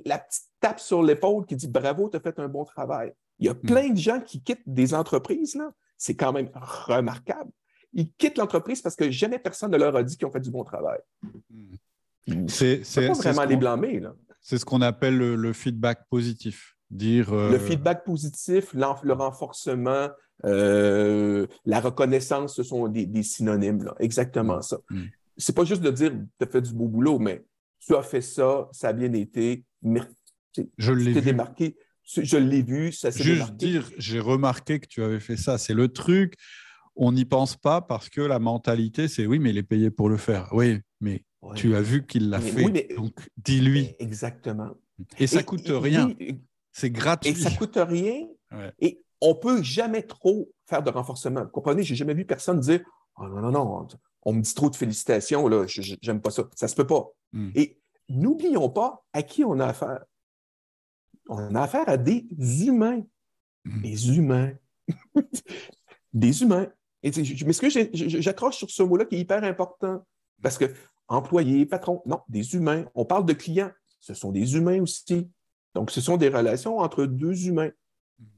[0.05, 3.13] la petite tape sur l'épaule qui dit bravo, tu as fait un bon travail.
[3.39, 3.61] Il y a hmm.
[3.61, 5.71] plein de gens qui quittent des entreprises, là.
[5.99, 7.51] C'est quand même remarquable.
[7.95, 10.51] Ils quittent l'entreprise parce que jamais personne ne leur a dit qu'ils ont fait du
[10.51, 10.99] bon travail.
[12.29, 12.47] Hmm.
[12.49, 14.03] C'est pas vraiment les blâmer.
[14.43, 16.75] C'est ce qu'on appelle le, feedback positif.
[16.91, 20.09] Dire, Le euh, feedback positif, le renforcement,
[20.45, 24.63] euh, la reconnaissance, ce sont des, synonymes, exactement mm.
[24.63, 24.79] ça.
[24.91, 25.03] Mm.
[25.37, 27.45] C'est pas juste de dire tu as fait du beau boulot, mais
[27.81, 29.65] tu as fait ça, ça a bien été.
[30.79, 31.77] Je l'ai démarqué.
[32.07, 35.59] Je l'ai vu, ça s'est Juste dire, j'ai remarqué que tu avais fait ça.
[35.59, 36.35] C'est le truc.
[36.95, 40.09] On n'y pense pas parce que la mentalité, c'est oui, mais il est payé pour
[40.09, 40.49] le faire.
[40.53, 42.95] Oui, mais tu as vu qu'il l'a fait.
[42.95, 43.95] donc, dis-lui.
[43.99, 44.71] Exactement.
[45.19, 46.11] Et ça ne coûte rien.
[46.73, 47.33] c'est gratuit.
[47.33, 48.27] Et ça ne coûte rien.
[48.81, 51.43] Et on ne peut jamais trop faire de renforcement.
[51.43, 51.83] Vous comprenez?
[51.83, 52.81] J'ai jamais vu personne dire
[53.19, 53.89] oh, non, non, non,
[54.23, 56.45] on me dit trop de félicitations, là, j'aime pas ça.
[56.55, 57.09] Ça se peut pas.
[57.33, 57.51] Hmm.
[57.55, 60.05] Et n'oublions pas à qui on a affaire.
[61.29, 62.27] On a affaire à des
[62.67, 63.03] humains.
[63.65, 63.83] Hmm.
[63.83, 64.53] Des humains.
[66.13, 66.69] des humains.
[67.03, 70.05] Et ce que j'accroche sur ce mot-là qui est hyper important.
[70.43, 70.73] Parce que
[71.09, 72.85] employé, patron, non, des humains.
[72.95, 73.71] On parle de clients.
[74.01, 75.31] Ce sont des humains aussi.
[75.75, 77.71] Donc, ce sont des relations entre deux humains.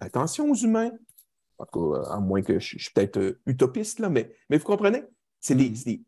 [0.01, 0.91] Attention aux humains.
[1.59, 5.03] à moins que je, suis peut-être euh, utopiste, là, mais, mais vous comprenez?
[5.41, 6.05] C'est des, mm.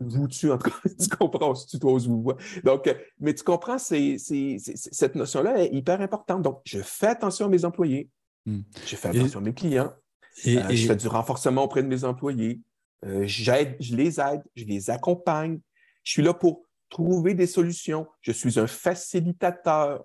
[0.00, 2.36] Vous tu en tout cas, tu comprends, tu toi vous vois.
[2.64, 6.42] Donc, euh, mais tu comprends, c'est, cette notion-là est hyper importante.
[6.42, 8.10] Donc, je fais attention à mes employés,
[8.44, 8.60] mm.
[8.86, 9.92] je fais attention à mes clients,
[10.44, 12.60] et, euh, je fais du renforcement auprès de mes employés,
[13.22, 15.60] j'aide, je les aide, je les accompagne,
[16.02, 20.04] je suis là pour trouver des solutions, je suis un facilitateur,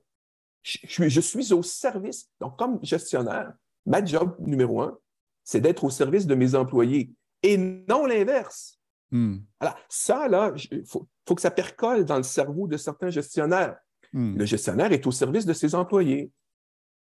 [0.64, 2.30] je, suis au service.
[2.40, 3.54] Donc, comme gestionnaire,
[3.86, 4.98] ma job numéro un,
[5.44, 7.12] c'est d'être au service de mes employés
[7.44, 8.80] et non l'inverse.
[9.12, 9.38] Hmm.
[9.60, 13.78] Alors, ça, là, il faut, que ça percole dans le cerveau de certains gestionnaires.
[14.14, 14.38] Hmm.
[14.38, 16.32] Le gestionnaire est au service de ses employés.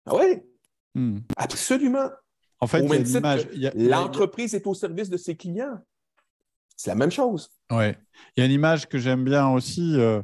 [0.05, 0.41] Ah oui,
[0.95, 1.19] hmm.
[1.35, 2.09] absolument.
[2.59, 2.81] En fait,
[3.75, 5.77] l'entreprise est au service de ses clients.
[6.75, 7.49] C'est la même chose.
[7.71, 7.91] Oui.
[8.35, 10.21] Il y a une image que j'aime bien aussi euh,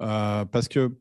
[0.00, 0.92] euh, parce que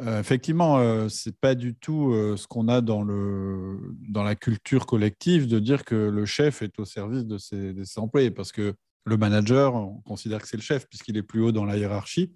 [0.00, 4.24] euh, effectivement, euh, ce n'est pas du tout euh, ce qu'on a dans, le, dans
[4.24, 8.50] la culture collective de dire que le chef est au service de ses, employés, parce
[8.50, 11.76] que le manager, on considère que c'est le chef puisqu'il est plus haut dans la
[11.76, 12.32] hiérarchie.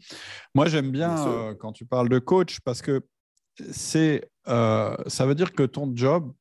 [0.54, 3.06] Moi, j'aime bien, quand tu parles de coach parce que
[3.70, 6.32] c'est, ça veut dire que ton job,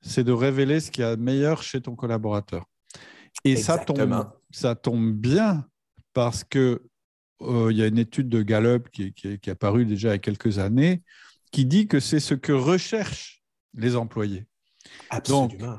[0.00, 2.66] c'est de révéler ce qu'il y a de meilleur chez ton collaborateur.
[3.44, 5.66] Et ça tombe, ça tombe bien
[6.12, 6.82] parce que
[7.42, 10.18] euh, il y a une étude de Gallup qui, est apparue déjà il y a
[10.18, 11.02] quelques années
[11.52, 13.42] qui dit que c'est ce que recherchent
[13.74, 14.46] les employés.
[15.10, 15.78] Absolument.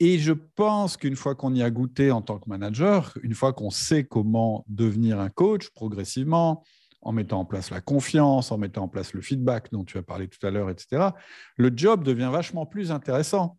[0.00, 3.52] Et je pense qu'une fois qu'on y a goûté en tant que manager, une fois
[3.52, 6.62] qu'on sait comment devenir un coach progressivement,
[7.00, 10.02] en mettant en place la confiance, en mettant en place le feedback dont tu as
[10.02, 11.10] parlé tout à l'heure, etc.,
[11.56, 13.56] le job devient vachement plus intéressant.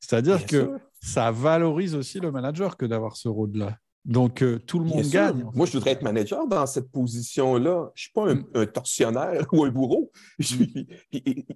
[0.00, 3.76] C'est-à-dire que ça valorise aussi le manager que d'avoir ce rôle-là.
[4.04, 5.44] Donc, euh, tout le monde gagne.
[5.54, 7.90] Moi, je voudrais être manager dans cette position-là.
[7.94, 8.44] Je ne suis pas mm.
[8.54, 10.10] un, tortionnaire ou un bourreau.
[10.38, 10.64] Mm.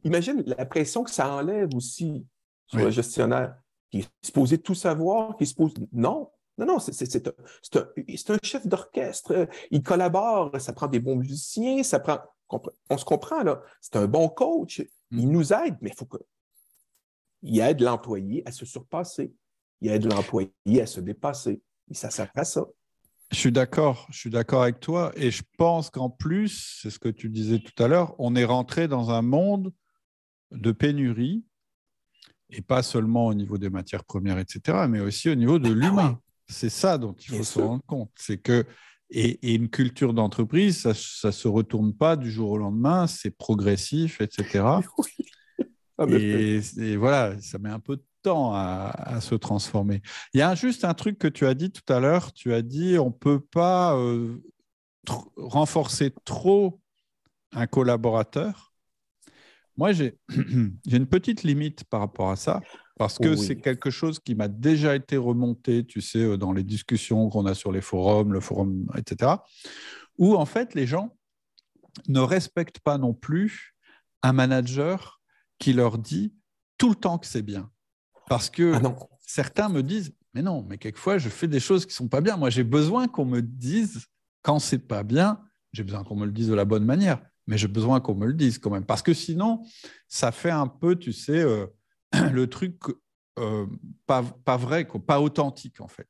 [0.04, 2.26] imagine la pression que ça enlève aussi
[2.66, 3.54] sur le gestionnaire,
[3.90, 5.74] qui est supposé tout savoir, qui est supposé...
[5.92, 7.26] Non, non, non, c'est
[8.30, 9.48] un, chef d'orchestre.
[9.70, 12.18] Il collabore, ça prend des bons musiciens, ça prend...
[12.90, 13.60] On se comprend, là.
[13.80, 14.80] C'est un bon coach.
[15.10, 15.18] Mm.
[15.18, 19.34] Il nous aide, mais il faut qu'il aide l'employé à se surpasser.
[19.80, 21.60] Il aide l'employé à se dépasser.
[21.90, 22.64] Et ça sert à ça.
[23.30, 25.12] Je suis d'accord, je suis d'accord avec toi.
[25.16, 28.44] Et je pense qu'en plus, c'est ce que tu disais tout à l'heure, on est
[28.44, 29.72] rentré dans un monde
[30.52, 31.44] de pénurie,
[32.54, 35.74] et pas seulement au niveau des matières premières, etc., mais aussi au niveau de ah
[35.74, 36.20] l'humain.
[36.48, 38.10] C'est ça dont il faut se rendre compte.
[38.16, 38.64] C'est que,
[39.10, 44.20] Et, une culture d'entreprise, ça ne se retourne pas du jour au lendemain, c'est progressif,
[44.20, 44.64] etc.
[45.98, 50.00] Ah, et, voilà, ça met un peu de temps à, se transformer.
[50.32, 52.62] Il y a juste un truc que tu as dit tout à l'heure, tu as
[52.62, 54.42] dit on ne peut pas euh,
[55.36, 56.80] renforcer trop
[57.52, 58.73] un collaborateur.
[59.76, 62.60] Moi, j'ai une petite limite par rapport à ça.
[62.96, 66.62] Parce que c'est quelque chose qui m'a déjà été remonté, tu sais, euh, dans les
[66.62, 69.32] discussions qu'on a sur les forums, le forum, etc.,
[70.16, 71.16] où en fait les gens
[72.06, 73.74] ne respectent pas non plus
[74.22, 75.20] un manager
[75.58, 76.34] qui leur dit
[76.78, 77.68] tout le temps que c'est bien.
[78.28, 81.94] Parce que ah certains me disent, mais non, mais quelquefois je fais des choses qui
[81.94, 82.36] sont pas bien.
[82.36, 84.06] Moi, j'ai besoin qu'on me dise
[84.42, 85.40] quand c'est pas bien.
[85.72, 88.26] J'ai besoin qu'on me le dise de la bonne manière, mais j'ai besoin qu'on me
[88.26, 88.84] le dise quand même.
[88.84, 89.62] Parce que sinon,
[90.08, 91.40] ça fait un peu, tu sais.
[91.40, 91.66] Euh,
[92.32, 92.76] le truc
[93.38, 93.66] euh,
[94.06, 96.06] pas, pas, vrai, pas authentique, en fait.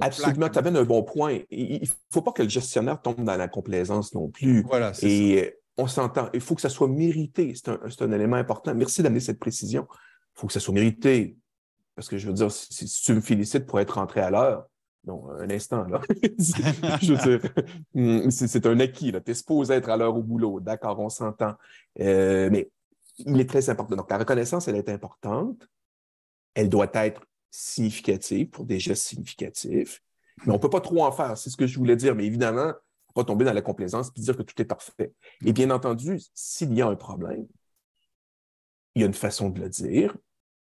[0.00, 1.40] Absolument, tu amènes un bon point.
[1.50, 4.62] Il ne faut pas que le gestionnaire tombe dans la complaisance non plus.
[4.62, 7.54] Voilà, Et on s'entend, il faut que ça soit mérité.
[7.54, 8.74] C'est un, un, élément important.
[8.74, 9.86] Merci d'amener cette précision.
[9.90, 11.36] Il faut que ça soit mérité.
[11.94, 14.66] Parce que je veux dire, si, tu me félicites pour être rentré à l'heure,
[15.04, 16.00] non, un instant, là.
[17.02, 17.52] je veux dire,
[17.94, 20.60] hmm, c'est un acquis, Tu es supposé être à l'heure au boulot.
[20.60, 21.54] D'accord, on s'entend.
[22.00, 22.70] Euh, mais
[23.18, 23.96] il est très important.
[23.96, 25.68] Donc, la reconnaissance, elle est importante.
[26.54, 30.02] Elle doit être significative pour des gestes significatifs.
[30.44, 32.14] Mais on ne peut pas trop en faire, c'est ce que je voulais dire.
[32.14, 32.72] Mais évidemment,
[33.12, 35.12] pas tomber dans la complaisance et dire que tout est parfait.
[35.44, 37.46] Et bien entendu, s'il y a un problème,
[38.94, 40.16] il y a une façon de le dire,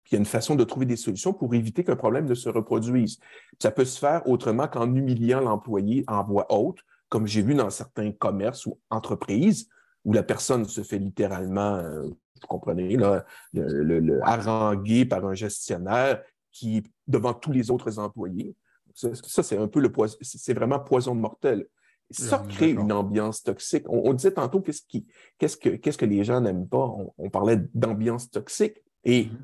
[0.08, 2.34] puis il y a une façon de trouver des solutions pour éviter qu'un problème ne
[2.34, 3.20] se reproduise.
[3.62, 7.70] Ça peut se faire autrement qu'en humiliant l'employé en voix haute, comme j'ai vu dans
[7.70, 9.68] certains commerces ou entreprises,
[10.06, 12.08] où la personne se fait littéralement euh,
[12.42, 18.56] vous comprenez, là, le, harangué par un gestionnaire qui, devant tous les autres employés.
[18.94, 21.68] Ça, c'est un peu le poison, c'est vraiment poison mortel.
[22.10, 23.84] Ça crée une ambiance toxique.
[23.90, 25.06] On, disait tantôt qu'est-ce, qui,
[25.38, 26.96] qu'est-ce, que, qu'est-ce que les gens n'aiment pas?
[27.18, 28.82] On, parlait d'ambiance toxique.
[29.04, 29.38] Et mm-hmm.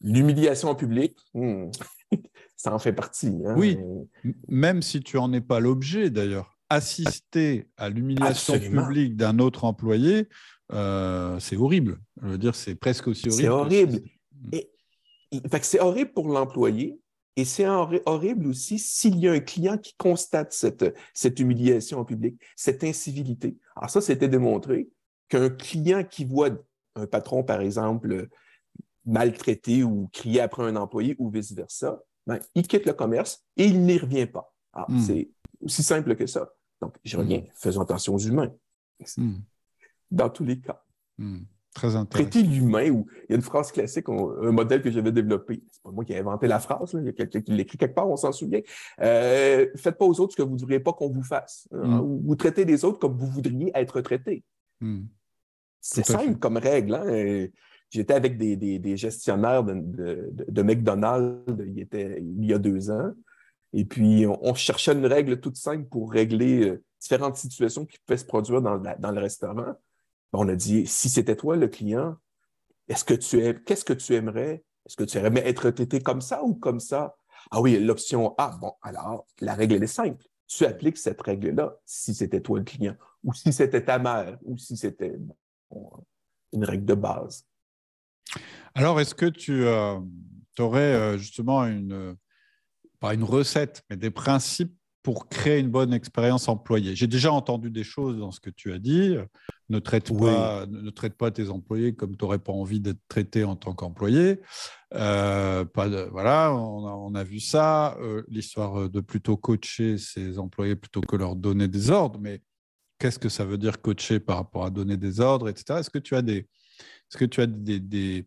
[0.00, 1.70] L'humiliation en public, hmm,
[2.56, 3.42] ça en fait partie.
[3.46, 3.54] Hein.
[3.56, 3.78] Oui,
[4.48, 6.52] même si tu n'en es pas l'objet d'ailleurs.
[6.68, 10.28] Assister à l'humiliation publique d'un autre employé,
[10.72, 12.00] euh, c'est horrible.
[12.20, 13.42] Je veux dire, c'est presque aussi horrible.
[13.42, 14.00] C'est horrible.
[14.52, 14.70] Et,
[15.62, 16.98] c'est horrible pour l'employé
[17.36, 22.04] et c'est horrible aussi s'il y a un client qui constate cette, cette humiliation en
[22.04, 23.56] public, cette incivilité.
[23.76, 24.88] Alors ça, c'était démontré
[25.28, 26.50] qu'un client qui voit
[26.94, 28.28] un patron, par exemple,
[29.06, 33.82] maltraité ou crier après un employé ou vice-versa, ben, il quitte le commerce et il
[33.82, 34.52] n'y revient pas.
[34.88, 35.00] Hmm.
[35.00, 35.30] C'est
[35.62, 36.50] aussi simple que ça.
[36.80, 37.50] Donc, je reviens, hmm.
[37.54, 38.52] faisons attention aux humains.
[39.16, 39.36] Hmm
[40.10, 40.82] dans tous les cas.
[41.74, 42.30] Très intéressant.
[42.30, 45.62] Traiter l'humain, ou il y a une phrase classique, un modèle que j'avais développé.
[45.70, 47.94] C'est pas moi qui ai inventé la phrase, il y a quelqu'un qui l'écrit quelque
[47.94, 48.60] part, on s'en souvient.
[49.00, 51.68] Euh, faites pas aux autres ce que vous ne voudriez pas qu'on vous fasse.
[51.72, 52.00] Hein.
[52.00, 54.42] Vous traitez les autres comme vous voudriez être traités.
[54.80, 55.04] Hmm.
[55.80, 56.94] C'est simple comme règle.
[56.94, 57.48] Hein.
[57.90, 63.12] J'étais avec des, gestionnaires de, McDonald's il, y a deux ans.
[63.72, 68.16] Et puis, on, cherchait une règle toute simple pour régler euh, différentes situations qui pouvaient
[68.16, 69.74] se produire dans, le restaurant
[70.32, 72.16] on a dit, si c'était toi le client,
[72.88, 74.64] est-ce que tu es, qu'est-ce que tu aimerais?
[74.86, 77.16] Est-ce que tu aimerais être traité comme ça ou comme ça?
[77.50, 78.56] Ah oui, l'option A.
[78.60, 80.24] Bon, alors, la règle, elle est simple.
[80.46, 84.56] Tu appliques cette règle-là si c'était toi le client, ou si c'était ta mère, ou
[84.56, 85.16] si c'était
[86.52, 87.44] une règle de base.
[88.76, 89.98] Alors, est-ce que tu euh,
[90.58, 92.14] aurais euh, justement une,
[93.00, 96.94] pas une recette, mais des principes pour créer une bonne expérience employée?
[96.94, 99.16] J'ai déjà entendu des choses dans ce que tu as dit.
[99.70, 103.44] Ne traite, pas, ne traite pas tes employés comme tu n'aurais pas envie d'être traité
[103.44, 104.42] en tant qu'employé.
[104.92, 105.64] Euh,
[106.12, 107.96] voilà, on a, vu ça.
[108.02, 112.20] Euh, l'histoire de plutôt coacher ses employés plutôt que leur donner des ordres.
[112.20, 112.42] Mais
[112.98, 115.80] qu'est-ce que ça veut dire coacher par rapport à donner des ordres, etc.
[115.80, 116.46] Est-ce que tu as des,
[117.10, 118.26] est-ce que tu as des, des,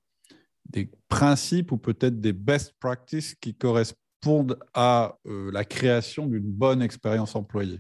[0.70, 6.82] des principes ou peut-être des best practices qui correspondent à euh, la création d'une bonne
[6.82, 7.80] expérience employée?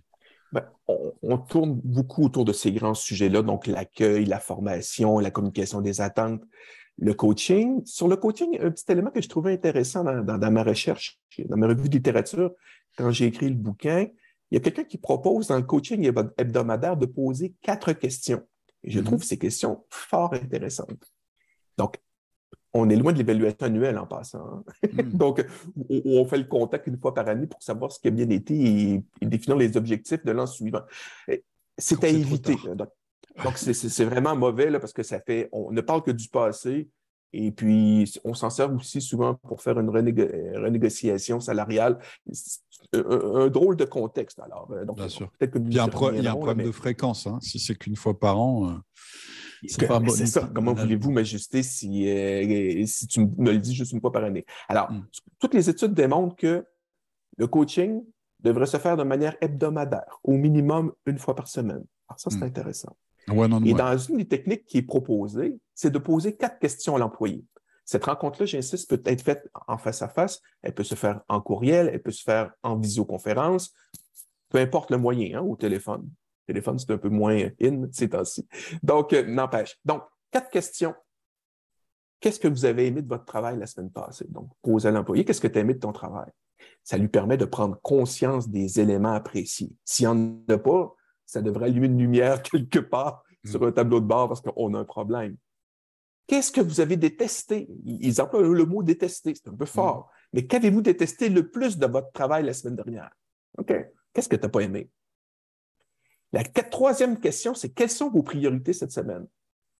[0.51, 5.79] Ben, on, tourne beaucoup autour de ces grands sujets-là, donc l'accueil, la formation, la communication
[5.81, 6.41] des attentes,
[6.97, 7.85] le coaching.
[7.85, 11.67] Sur le coaching, un petit élément que je trouvais intéressant dans, ma recherche, dans ma
[11.67, 12.51] revue de littérature,
[12.97, 14.07] quand j'ai écrit le bouquin,
[14.49, 18.41] il y a quelqu'un qui propose dans le coaching hebdomadaire de poser quatre questions.
[18.83, 19.03] Et je mm-hmm.
[19.03, 21.13] trouve ces questions fort intéressantes.
[22.73, 24.39] On est loin de l'évaluation annuelle en passant.
[24.39, 24.63] Hein.
[24.91, 25.09] Hmm.
[25.17, 25.45] Donc,
[25.89, 28.53] on, fait le contact une fois par année pour savoir ce qui a bien été
[28.53, 30.81] et, définir les objectifs de l'an suivant.
[31.77, 32.55] C'est à éviter.
[33.43, 36.89] Donc, c'est vraiment mauvais là, parce que ça fait, on ne parle que du passé
[37.31, 41.99] Et puis, on s'en sert aussi souvent pour faire une renégociation salariale.
[42.93, 44.39] Un, drôle de contexte.
[44.39, 45.31] Alors, euh, donc, Bien sûr.
[45.41, 47.27] il y a un, problème de fréquence.
[47.27, 47.37] Hein.
[47.41, 48.73] Si c'est qu'une fois par an, euh,
[49.67, 50.09] c'est bon.
[50.09, 50.49] ça.
[50.53, 54.45] Comment voulez-vous m'ajuster si, euh, si tu me le dis juste une fois par année?
[54.67, 55.05] Alors, hmm.
[55.39, 56.65] toutes les études démontrent que
[57.37, 58.03] le coaching
[58.39, 61.83] devrait se faire de manière hebdomadaire, au minimum une fois par semaine.
[62.07, 62.43] Alors, ça, c'est hmm.
[62.43, 62.95] intéressant.
[63.65, 67.45] Et dans une des techniques qui est proposée, c'est de poser quatre questions à l'employé.
[67.85, 71.41] Cette rencontre-là, j'insiste, peut être faite en face à face, elle peut se faire en
[71.41, 73.73] courriel, elle peut se faire en visioconférence,
[74.49, 76.07] peu importe le moyen, hein, au téléphone.
[76.49, 78.47] Téléphone, c'est un peu moins in ces temps-ci.
[78.81, 79.77] Donc, euh, n'empêche.
[79.85, 80.95] Donc, quatre questions.
[82.19, 84.25] Qu'est-ce que vous avez aimé de votre travail la semaine passée?
[84.29, 86.31] Donc, poser à l'employé, qu'est-ce que tu as aimé de ton travail?
[86.83, 89.71] Ça lui permet de prendre conscience des éléments appréciés.
[89.85, 90.95] S'il n'y en a pas,
[91.27, 93.51] ça devrait allumer une lumière quelque part mm.
[93.51, 95.37] sur un tableau de bord parce qu'on a un problème.
[96.25, 97.69] Qu'est-ce que vous avez détesté?
[97.85, 99.99] Ils emploient le mot détester, c'est un peu fort.
[99.99, 100.29] Mm.
[100.33, 103.11] Mais qu'avez-vous détesté le plus de votre travail la semaine dernière?
[103.59, 103.71] OK.
[104.13, 104.89] Qu'est-ce que tu n'as pas aimé?
[106.31, 109.27] La troisième question, c'est quelles sont vos priorités cette semaine?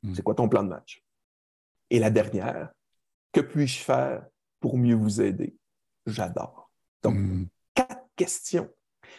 [0.04, 0.16] Mm.
[0.16, 1.04] C'est quoi ton plan de match?
[1.90, 2.72] Et la dernière,
[3.32, 4.26] que puis-je faire
[4.60, 5.56] pour mieux vous aider?
[6.06, 6.72] J'adore.
[7.04, 7.18] Donc,
[7.74, 8.70] quatre questions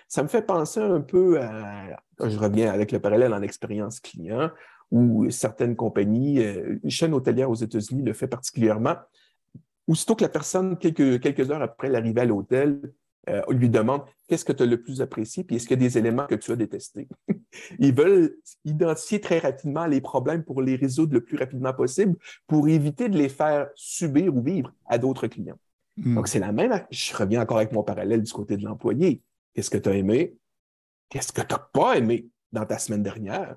[0.09, 4.51] ça me fait penser un peu à, je reviens avec le parallèle en expérience client,
[4.91, 8.97] où certaines compagnies, euh, une chaîne hôtelière aux États-Unis le fait particulièrement.
[9.87, 12.93] Aussitôt que la personne, quelques, quelques heures après l'arrivée à l'hôtel,
[13.29, 15.89] euh, lui demande qu'est-ce que tu as le plus apprécié, puis est-ce qu'il y a
[15.89, 17.09] des éléments que tu as détestés?
[17.79, 22.69] Ils veulent identifier très rapidement les problèmes pour les résoudre le plus rapidement possible pour
[22.69, 25.59] éviter de les faire subir ou vivre à d'autres clients.
[25.97, 26.15] Hmm.
[26.15, 26.85] Donc, c'est la même.
[26.91, 29.23] Je reviens encore avec mon parallèle du côté de l'employé.
[29.55, 30.35] Qu'est-ce que tu as aimé?
[31.11, 33.57] Qu'est-ce que tu n'as pas aimé dans ta semaine dernière?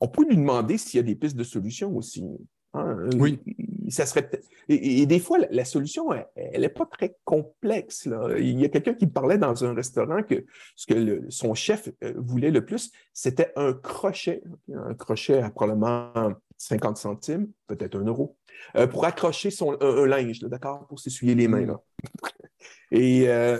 [0.00, 2.24] On peut lui demander s'il y a des pistes de solutions aussi.
[2.74, 3.08] Hein?
[3.18, 3.40] Oui.
[3.88, 4.30] Ça serait
[4.68, 8.08] et, des fois, la, solution, elle n'est pas très complexe.
[8.38, 10.44] Il y a quelqu'un qui parlait dans un restaurant que
[10.76, 14.44] ce que son chef euh, voulait le plus, c'était un crochet.
[14.72, 16.12] Un crochet à probablement
[16.56, 18.36] 50 centimes, peut-être un euro,
[18.76, 21.66] euh, pour accrocher son, un, linge, d'accord, pour s'essuyer les mains.
[21.66, 21.80] Là.
[22.92, 23.58] Et euh,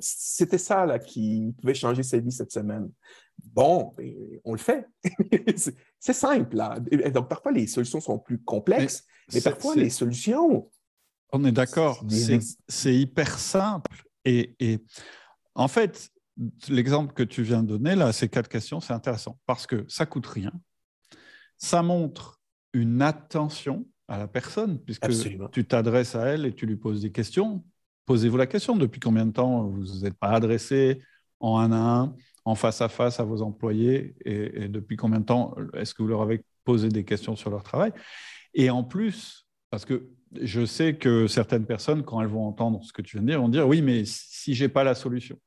[0.00, 2.90] c'était ça là, qui pouvait changer sa vie cette semaine.
[3.42, 4.12] Bon, ben,
[4.44, 4.86] on le fait.
[5.98, 6.56] c'est simple.
[6.56, 6.78] Là.
[7.10, 10.70] Donc, parfois, les solutions sont plus complexes, mais, parfois, les solutions.
[11.32, 12.04] On est d'accord.
[12.68, 14.04] C'est hyper simple.
[14.24, 14.78] Et, et,
[15.54, 16.10] en fait,
[16.68, 20.06] l'exemple que tu viens de donner, là, ces quatre questions, c'est intéressant parce que ça
[20.06, 20.52] coûte rien.
[21.56, 22.40] Ça montre
[22.72, 25.08] une attention à la personne, puisque
[25.50, 27.64] tu t'adresses à elle et tu lui poses des questions
[28.06, 31.02] posez-vous la question, depuis combien de temps vous vous êtes pas adressé
[31.40, 35.24] en un à un, en face à face à vos employés, et, depuis combien de
[35.24, 37.92] temps est-ce que vous leur avez posé des questions sur leur travail?
[38.54, 40.08] Et en plus, parce que
[40.40, 43.40] je sais que certaines personnes, quand elles vont entendre ce que tu viens de dire,
[43.40, 45.38] vont dire, oui, mais si j'ai pas la solution.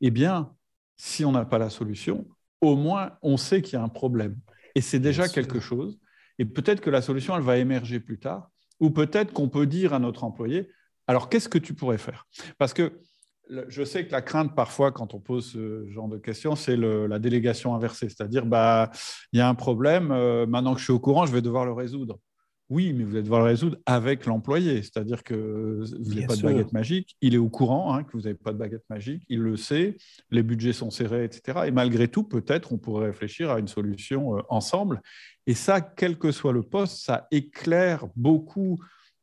[0.00, 0.52] Eh bien,
[0.96, 2.26] si on n'a pas la solution,
[2.60, 4.36] au moins, on sait qu'il y a un problème.
[4.74, 5.98] Et c'est déjà quelque chose.
[6.38, 8.50] Et peut-être que la solution, elle va émerger plus tard.
[8.80, 10.70] Ou peut-être qu'on peut dire à notre employé,
[11.06, 12.26] alors, qu'est-ce que tu pourrais faire?
[12.58, 13.00] Parce que
[13.68, 17.18] je sais que la crainte, parfois, quand on pose ce genre de questions, c'est la
[17.18, 18.08] délégation inversée.
[18.08, 18.90] C'est-à-dire, bah,
[19.32, 21.64] il y a un problème, euh, maintenant que je suis au courant, je vais devoir
[21.64, 22.18] le résoudre.
[22.68, 24.82] Oui, mais vous allez devoir le résoudre avec l'employé.
[24.82, 27.16] C'est-à-dire que vous n'avez pas de baguette magique.
[27.20, 29.22] Il est au courant hein, que vous n'avez pas de baguette magique.
[29.28, 29.96] Il le sait.
[30.32, 31.60] Les budgets sont serrés, etc.
[31.66, 35.00] Et malgré tout, peut-être, on pourrait réfléchir à une solution euh, ensemble.
[35.46, 38.80] Et ça, quel que soit le poste, ça éclaire beaucoup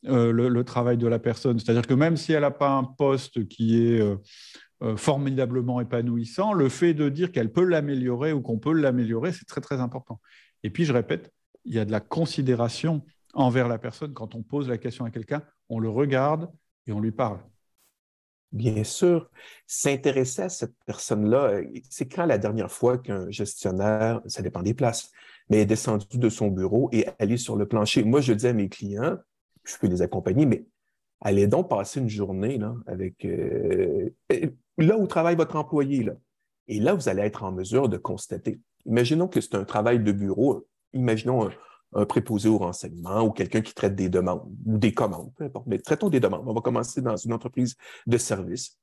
[0.07, 1.59] euh, le, travail de la personne.
[1.59, 4.17] C'est-à-dire que même si elle n'a pas un poste qui est euh,
[4.81, 9.45] euh, formidablement épanouissant, le fait de dire qu'elle peut l'améliorer ou qu'on peut l'améliorer, c'est
[9.45, 10.19] très très important.
[10.63, 11.31] Et puis je répète,
[11.63, 14.13] il y a de la considération envers la personne.
[14.13, 16.49] Quand on pose la question à quelqu'un, on le regarde
[16.85, 17.39] et on lui parle.
[18.51, 19.29] Bien sûr,
[19.65, 25.11] s'intéresser à cette personne-là, c'est quand la dernière fois qu'un gestionnaire, ça dépend des places,
[25.49, 28.03] mais est descendu de son bureau et allé sur le plancher?
[28.03, 29.17] Moi, je dis à mes clients,
[29.63, 30.65] je peux les accompagner, mais
[31.21, 34.09] allez donc passer une journée là, avec euh,
[34.77, 36.03] là où travaille votre employé.
[36.03, 36.13] Là.
[36.67, 38.59] Et là, vous allez être en mesure de constater.
[38.85, 40.67] Imaginons que c'est un travail de bureau.
[40.93, 41.49] Imaginons
[41.95, 45.67] un, préposé au renseignement ou quelqu'un qui traite des demandes ou des commandes, peu importe.
[45.67, 46.43] Mais traitons des demandes.
[46.47, 47.75] On va commencer dans une entreprise
[48.07, 48.79] de service.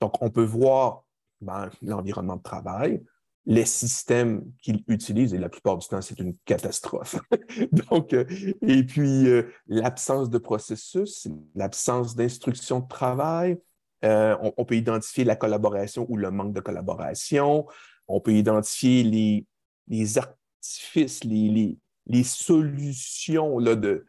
[0.00, 1.04] Donc, on peut voir
[1.40, 3.02] ben, l'environnement de travail,
[3.46, 7.16] les systèmes qu'ils utilisent, et la plupart du temps, c'est une catastrophe.
[7.90, 8.24] Donc, euh,
[8.60, 13.58] et puis, euh, l'absence de processus, l'absence d'instruction de travail,
[14.04, 17.66] euh, on, peut identifier la collaboration ou le manque de collaboration,
[18.06, 19.46] on peut identifier les,
[19.88, 21.76] les artifices, les,
[22.06, 24.06] les, solutions là, de,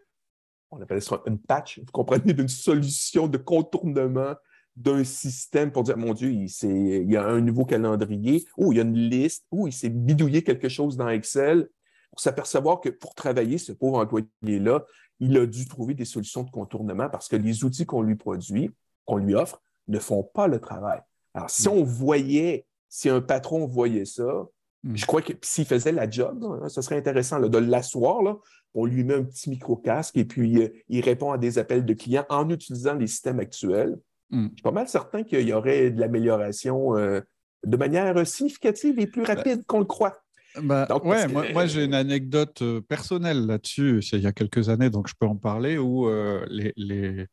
[0.70, 4.36] on appelle ça une patch, vous comprenez, d'une solution de contournement
[4.80, 8.78] d'un système pour dire, mon Dieu, il, il, y a un nouveau calendrier, ou il
[8.78, 11.70] y a une liste, ou il s'est bidouillé quelque chose dans Excel,
[12.12, 14.86] pour s'apercevoir que pour travailler, ce pauvre employé-là,
[15.20, 18.72] il a dû trouver des solutions de contournement parce que les outils qu'on lui produit,
[19.06, 21.02] qu'on lui offre, ne font pas le travail.
[21.34, 24.48] Alors, si on voyait, si un patron voyait ça,
[24.84, 24.96] mm.
[24.96, 28.40] je crois que s'il faisait la job, hein, ce serait intéressant de l'asseoir.
[28.74, 31.94] On lui met un petit micro-casque et puis euh, il répond à des appels de
[31.94, 34.00] clients en utilisant les systèmes actuels.
[34.30, 34.48] Mm.
[34.48, 37.22] Je suis pas mal certain qu'il y aurait de l'amélioration euh,
[37.66, 40.22] de manière significative et plus ben, rapide qu'on le croit.
[40.62, 45.08] Bah, ouais, moi, j'ai une anecdote euh, personnelle là-dessus, il y a quelques années, donc
[45.08, 46.10] je peux en parler, où
[46.50, 47.28] les, les,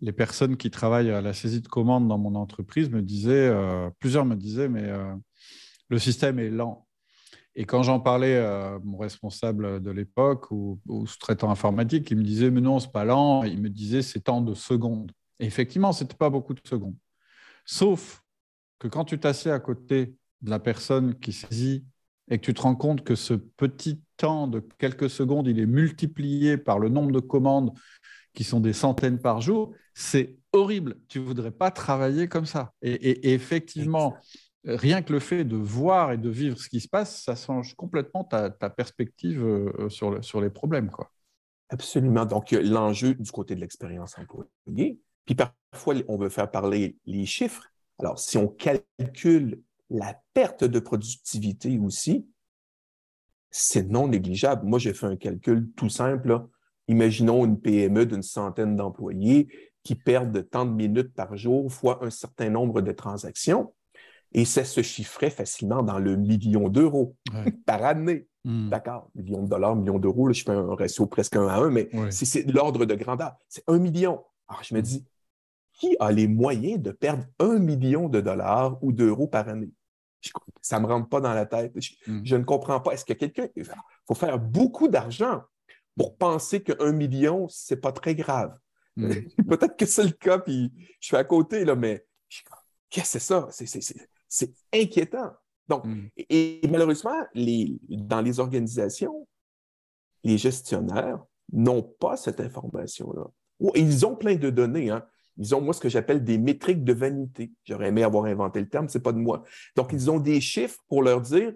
[0.00, 3.52] les, personnes qui travaillent à la saisie de commandes dans mon entreprise me disaient,
[3.98, 4.88] plusieurs me disaient, mais
[5.88, 6.86] le système est lent.
[7.56, 12.22] Et quand j'en parlais à mon responsable de l'époque ou au sous-traitant informatique, il me
[12.22, 15.12] disait, mais non, c'est pas lent, il me disait, c'est tant de secondes.
[15.40, 16.96] Effectivement, ce n'était pas beaucoup de secondes.
[17.64, 18.22] Sauf
[18.78, 21.84] que quand tu t'assieds à côté de la personne qui saisit
[22.30, 25.66] et que tu te rends compte que ce petit temps de quelques secondes, il est
[25.66, 27.72] multiplié par le nombre de commandes
[28.34, 30.96] qui sont des centaines par jour, c'est horrible.
[31.08, 32.72] Tu ne voudrais pas travailler comme ça.
[32.82, 34.16] Et, effectivement,
[34.64, 37.74] rien que le fait de voir et de vivre ce qui se passe, ça change
[37.74, 40.90] complètement ta, perspective euh, sur, sur les problèmes.
[40.90, 41.10] Quoi.
[41.70, 42.24] Absolument.
[42.24, 47.64] Donc, l'enjeu du côté de l'expérience employée, puis parfois, on veut faire parler les chiffres.
[47.98, 52.26] Alors, si on calcule la perte de productivité aussi,
[53.50, 54.66] c'est non négligeable.
[54.66, 56.46] Moi, j'ai fait un calcul tout simple.
[56.88, 59.48] Imaginons une PME d'une centaine d'employés
[59.82, 63.72] qui perdent tant de minutes par jour fois un certain nombre de transactions.
[64.32, 67.16] Et ça se chiffrait facilement dans le million d'euros
[67.66, 68.26] par année.
[68.44, 68.70] Hmm.
[68.70, 71.90] D'accord, million de dollars, million d'euros, je fais un ratio presque un à un, mais
[72.10, 73.34] c'est l'ordre de grandeur.
[73.48, 74.22] C'est un million.
[74.50, 75.06] Alors, je me dis,
[75.72, 79.72] qui a les moyens de perdre un million de dollars ou d'euros par année?
[80.60, 81.74] ça ne me rentre pas dans la tête.
[82.06, 82.20] Hmm.
[82.24, 82.92] Je, ne comprends pas.
[82.92, 83.48] Est-ce que quelqu'un.
[83.56, 83.64] Il
[84.06, 85.42] faut faire beaucoup d'argent
[85.96, 88.54] pour penser qu'un million, ce n'est pas très grave?
[88.96, 89.08] Hmm.
[89.48, 92.04] Peut-être que c'est le cas, puis je suis à côté, là, mais
[92.90, 93.80] qu'est-ce que c'est ça?
[94.28, 95.32] C'est inquiétant.
[95.68, 96.08] Donc, hmm.
[96.16, 99.26] et, malheureusement, les, dans les organisations,
[100.24, 103.24] les gestionnaires n'ont pas cette information-là.
[103.74, 104.90] Ils ont plein de données.
[104.90, 105.06] Hein.
[105.36, 107.52] Ils ont, moi, ce que j'appelle des métriques de vanité.
[107.64, 109.44] J'aurais aimé avoir inventé le terme, ce n'est pas de moi.
[109.76, 111.52] Donc, ils ont des chiffres pour leur dire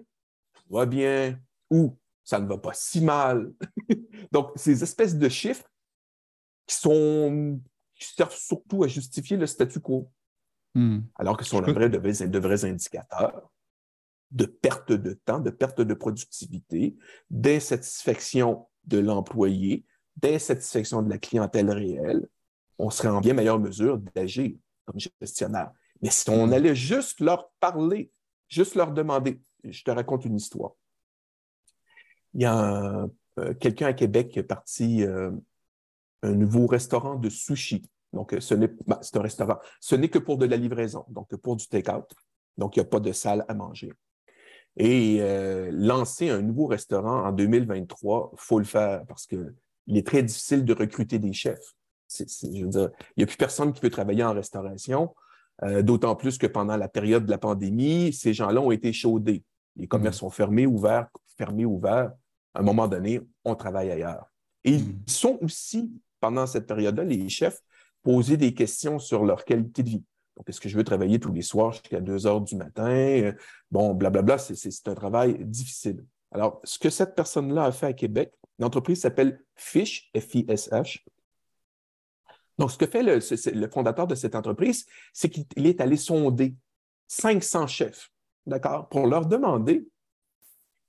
[0.69, 1.39] va bien
[1.69, 3.53] ou ça ne va pas si mal.
[4.31, 5.69] Donc, ces espèces de chiffres
[6.65, 7.59] qui sont
[7.93, 10.11] qui servent surtout à justifier le statu quo.
[10.73, 11.01] Hmm.
[11.15, 13.49] Alors que ce sont de vrais, de vrais indicateurs
[14.31, 16.97] de perte de temps, de perte de productivité,
[17.29, 19.85] d'insatisfaction de l'employé,
[20.17, 22.27] d'insatisfaction de la clientèle réelle,
[22.77, 24.55] on serait en bien meilleure mesure d'agir
[24.85, 25.71] comme gestionnaire.
[26.01, 28.11] Mais si on allait juste leur parler,
[28.49, 30.73] juste leur demander, je te raconte une histoire.
[32.33, 33.07] Il y a
[33.39, 35.31] euh, quelqu'un à Québec qui est parti euh,
[36.21, 37.83] un nouveau restaurant de sushi.
[38.13, 39.57] Donc, ce n'est ben, c'est un restaurant.
[39.81, 42.09] Ce n'est que pour de la livraison, donc pour du take-out.
[42.57, 43.91] Donc, il n'y a pas de salle à manger.
[44.77, 49.25] Et euh, lancer un nouveau restaurant en 2023, il faut le faire parce
[49.85, 51.75] qu'il est très difficile de recruter des chefs
[52.43, 52.69] il
[53.17, 55.13] n'y a plus personne qui veut travailler en restauration,
[55.63, 59.43] euh, d'autant plus que pendant la période de la pandémie, ces gens-là ont été chaudés.
[59.75, 60.19] Les commerces mm.
[60.19, 61.07] sont fermés, ouverts,
[61.37, 62.11] fermés, ouverts.
[62.53, 64.31] À un moment donné, on travaille ailleurs.
[64.63, 65.01] Et mm.
[65.07, 67.61] ils sont aussi, pendant cette période-là, les chefs,
[68.03, 70.03] poser des questions sur leur qualité de vie.
[70.37, 73.33] Donc, est-ce que je veux travailler tous les soirs jusqu'à 2 heures du matin?
[73.71, 76.03] Bon, blablabla, c'est un travail difficile.
[76.31, 81.03] Alors, ce que cette personne-là a fait à Québec, l'entreprise s'appelle Fish, F-I-S-H,
[82.57, 86.55] donc, ce que fait le, fondateur de cette entreprise, c'est qu'il est allé sonder
[87.07, 88.11] 500 chefs,
[88.45, 89.87] d'accord, pour leur demander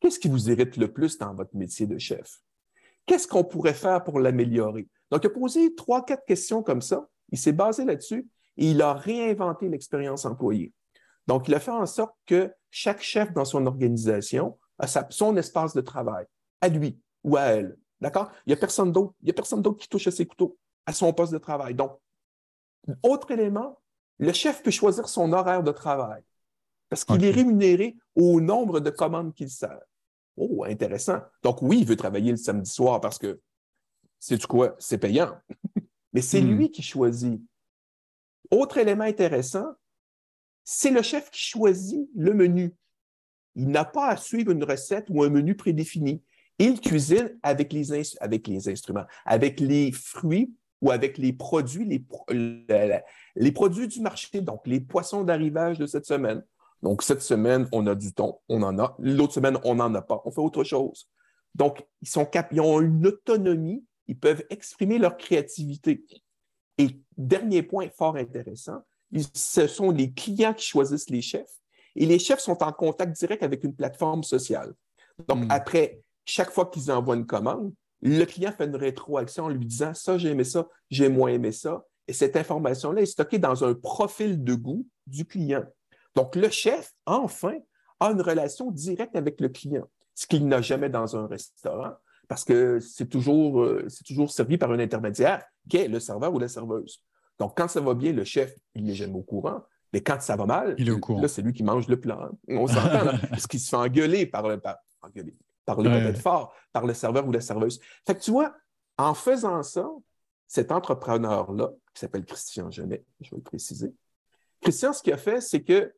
[0.01, 2.41] qu'est-ce qui vous irrite le plus dans votre métier de chef?
[3.05, 4.89] Qu'est-ce qu'on pourrait faire pour l'améliorer?
[5.11, 7.09] Donc, il a posé trois, quatre questions comme ça.
[7.31, 10.73] Il s'est basé là-dessus et il a réinventé l'expérience employée.
[11.27, 15.75] Donc, il a fait en sorte que chaque chef dans son organisation a son espace
[15.75, 16.27] de travail,
[16.61, 17.77] à lui ou à elle.
[18.01, 18.31] D'accord?
[18.47, 19.13] Il n'y a personne d'autre.
[19.21, 20.57] Il n'y a personne d'autre qui touche à ses couteaux
[20.87, 21.75] à son poste de travail.
[21.75, 21.99] Donc,
[23.03, 23.81] autre élément,
[24.19, 26.23] le chef peut choisir son horaire de travail
[26.89, 29.81] parce qu'il est rémunéré au nombre de commandes qu'il sert.
[30.37, 31.21] Oh, intéressant.
[31.43, 33.41] Donc, oui, il veut travailler le samedi soir parce que,
[34.21, 34.77] c'est du quoi?
[34.79, 35.37] C'est payant.
[36.13, 36.57] Mais c'est hmm.
[36.57, 37.43] lui qui choisit.
[38.51, 39.67] Autre élément intéressant,
[40.63, 42.75] c'est le chef qui choisit le menu.
[43.57, 46.23] Il n'a pas à suivre une recette ou un menu prédéfini.
[46.59, 53.03] Il cuisine avec les, avec les instruments, avec les fruits ou avec les produits, les,
[53.35, 56.43] les produits du marché, donc les poissons d'arrivage de cette semaine.
[56.83, 58.95] Donc, cette semaine, on a du thon, on en a.
[58.99, 60.23] L'autre semaine, on n'en a pas.
[60.25, 61.09] On fait autre chose.
[61.55, 66.05] Donc, ils, sont cap ils ont une autonomie, ils peuvent exprimer leur créativité.
[66.79, 68.83] Et dernier point fort intéressant,
[69.35, 71.61] ce sont les clients qui choisissent les chefs
[71.95, 74.75] et les chefs sont en contact direct avec une plateforme sociale.
[75.27, 75.51] Donc, hmm.
[75.51, 77.73] après, chaque fois qu'ils envoient une commande,
[78.03, 81.53] le client fait une rétroaction en lui disant ça, j'ai aimé ça, j'ai moins aimé
[81.53, 81.85] ça.
[82.09, 85.65] Et cette information-là est stockée dans un profil de goût du client.
[86.15, 87.55] Donc, le chef, enfin,
[88.01, 91.93] a une relation directe avec le client, ce qu'il n'a jamais dans un restaurant,
[92.29, 96.39] parce que c'est toujours, euh, toujours servi par un intermédiaire qui est le serveur ou
[96.39, 97.03] la serveuse.
[97.39, 99.63] Donc, quand ça va bien, le chef, il n'est jamais au courant.
[99.93, 102.31] Mais quand ça va mal, là, c'est lui qui mange le plan.
[102.49, 105.35] On s'entend, parce qu'il se fait engueuler par le, par, engueuler,
[105.67, 107.81] par le fort, par le serveur ou la serveuse.
[108.07, 108.55] Fait que tu vois,
[108.97, 109.87] en faisant ça,
[110.47, 113.93] cet entrepreneur-là, qui s'appelle Christian Genet, je vais le préciser,
[114.63, 115.93] Christian, ce qu'il a fait, c'est qu'il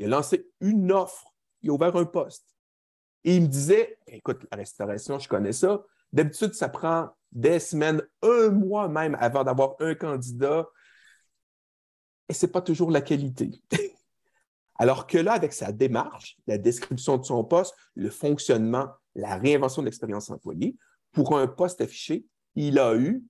[0.00, 2.46] a lancé une offre, il a ouvert un poste.
[3.24, 5.82] Et il me disait, écoute, la restauration, je connais ça.
[6.12, 10.66] D'habitude, ça prend des semaines, un mois même avant d'avoir un candidat
[12.28, 13.62] et ce n'est pas toujours la qualité.
[14.76, 19.82] Alors que là, avec sa démarche, la description de son poste, le fonctionnement, la réinvention
[19.82, 20.76] de l'expérience employée,
[21.12, 23.22] pour un poste affiché, il a eu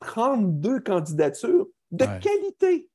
[0.00, 2.88] 32 candidatures de qualité.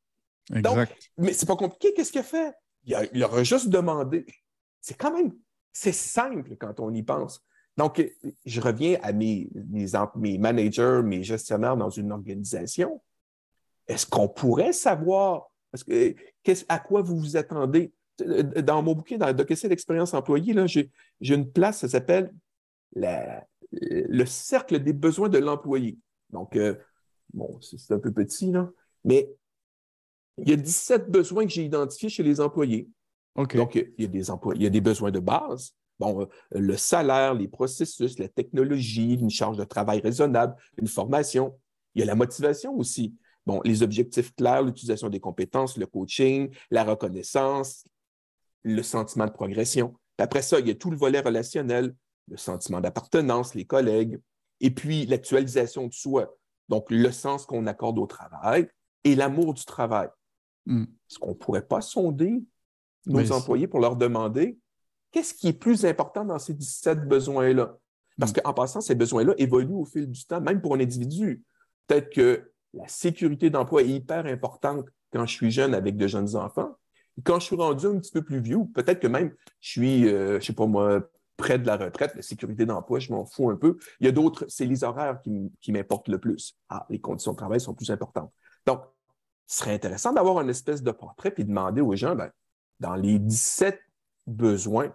[0.50, 1.94] Donc, mais c'est pas compliqué.
[1.94, 2.54] Qu'est-ce qu'il a fait?
[2.86, 4.26] Il, a, il aurait juste demandé.
[4.82, 5.34] C'est quand même,
[5.72, 7.46] c'est simple quand on y pense.
[7.78, 8.06] Donc,
[8.46, 9.50] je reviens à mes,
[10.16, 13.02] mes managers, mes gestionnaires dans une organisation.
[13.88, 16.16] Est-ce qu'on pourrait savoir parce que,
[16.70, 17.91] à quoi vous vous attendez?
[18.20, 22.34] Dans mon bouquin, dans le dossier d'expérience employée, j'ai une place, ça s'appelle
[22.95, 25.97] le cercle des besoins de l'employé.
[26.30, 26.76] Donc, euh,
[27.34, 28.70] bon, c'est un peu petit, là,
[29.03, 29.30] mais
[30.38, 32.89] il y a 17 besoins que j'ai identifiés chez les employés.
[33.36, 35.74] Donc, il y, a des emplois, il y a des besoins de base.
[35.99, 41.57] Bon, euh, le salaire, les processus, la technologie, une charge de travail raisonnable, une formation.
[41.95, 43.16] Il y a la motivation aussi.
[43.45, 47.86] Bon, les objectifs clairs, l'utilisation des compétences, le coaching, la reconnaissance,
[48.64, 49.95] le sentiment de progression.
[50.18, 51.95] après ça, il y a tout le volet relationnel,
[52.30, 54.20] le sentiment d'appartenance, les collègues,
[54.61, 56.34] et puis l'actualisation de soi,
[56.70, 58.70] donc le sens qu'on accorde au travail
[59.03, 60.07] et l'amour du travail.
[60.66, 60.84] Hmm.
[60.84, 62.43] Est-ce qu'on ne pourrait pas sonder
[63.05, 64.57] nos employés pour leur demander
[65.11, 67.78] qu'est-ce qui est plus important dans ces 17 besoins-là?
[68.18, 68.36] Parce hmm.
[68.36, 71.43] qu'en passant, ces besoins-là évoluent au fil du temps, même pour un individu.
[71.88, 76.36] Peut-être que la sécurité d'emploi est hyper importante quand je suis jeune avec de jeunes
[76.36, 76.76] enfants.
[77.24, 80.39] Quand je suis rendu un petit peu plus vieux, peut-être que même je suis, euh,
[80.39, 81.01] je sais pas moi,
[81.38, 83.78] près de la retraite, la sécurité d'emploi, je m'en fous un peu.
[83.99, 86.57] Il y a d'autres, c'est les horaires qui, m'importent le plus.
[86.70, 88.32] Ah, les conditions de travail sont plus importantes.
[88.66, 88.82] Donc,
[89.47, 92.32] ce serait intéressant d'avoir une espèce de portrait puis demander aux gens, ben,
[92.80, 93.80] dans les 17
[94.26, 94.93] besoins,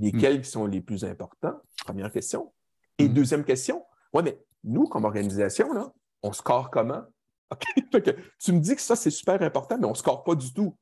[0.00, 0.44] lesquels mm.
[0.44, 1.60] sont les plus importants?
[1.84, 2.52] Première question.
[2.98, 3.12] Et mm.
[3.12, 5.92] deuxième question, ouais, mais nous, comme organisation, là,
[6.22, 7.02] on score comment?
[8.38, 10.76] tu me dis que ça, c'est super important, mais on ne score pas du tout.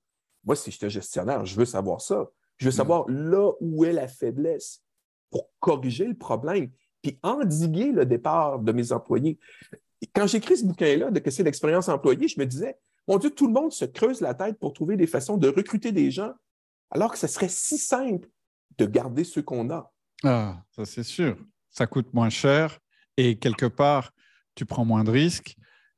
[0.44, 2.30] Moi, si j'étais gestionnaire, je veux savoir ça.
[2.58, 2.76] Je veux mm.
[2.76, 4.82] savoir là où est la faiblesse
[5.30, 6.70] pour corriger le problème,
[7.02, 9.38] puis endiguer le départ de mes employés.
[10.14, 13.46] Quand j'écris ce bouquin-là de que c'est l'expérience employée, je me disais, mon Dieu, tout
[13.46, 16.32] le monde se creuse la tête pour trouver des façons de recruter des gens,
[16.90, 18.28] alors que ce serait si simple
[18.78, 19.92] de garder ceux qu'on a.
[20.24, 21.36] Ah, ça c'est sûr.
[21.70, 22.78] Ça coûte moins cher
[23.16, 24.12] et quelque part,
[24.54, 25.56] tu prends moins de risques.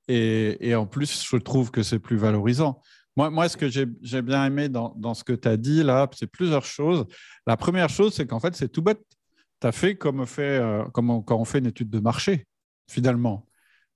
[0.09, 2.80] Et, en plus, je trouve que c'est plus valorisant.
[3.17, 6.27] Moi, moi ce que j'ai bien aimé dans, ce que tu as dit là, c'est
[6.27, 7.07] plusieurs choses.
[7.47, 9.03] La première chose, c'est qu'en fait, c'est tout bête.
[9.61, 12.47] Tu as fait comme, fait euh, comme quand on fait une étude de marché,
[12.89, 13.47] finalement.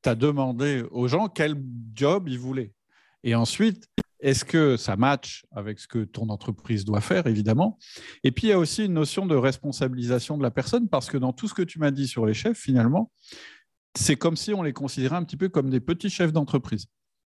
[0.02, 1.56] Tu as demandé aux gens quel
[1.94, 2.72] job ils voulaient.
[3.24, 3.88] Et ensuite,
[4.20, 7.78] est-ce que ça match avec ce que ton entreprise doit faire, évidemment?
[8.22, 11.18] Et puis, il y a aussi une notion de responsabilisation de la personne, parce que
[11.18, 13.10] dans tout ce que tu m'as dit sur les chefs, finalement,
[13.96, 16.86] c'est comme si on les considérait un petit peu comme des petits chefs d'entreprise.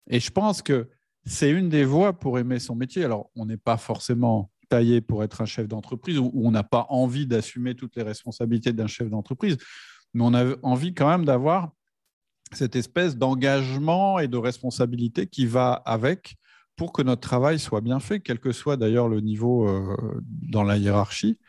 [0.10, 0.90] Et je pense que
[1.26, 3.04] c'est une des voies pour aimer son métier.
[3.04, 6.86] Alors, on n'est pas forcément taillé pour être un chef d'entreprise ou on n'a pas
[6.90, 9.58] envie d'assumer toutes les responsabilités d'un chef d'entreprise,
[10.14, 11.72] mais on a envie quand même d'avoir
[12.52, 16.36] cette espèce d'engagement et de responsabilité qui va avec
[16.76, 20.64] pour que notre travail soit bien fait, quel que soit d'ailleurs le niveau euh, dans
[20.64, 21.40] la hiérarchie.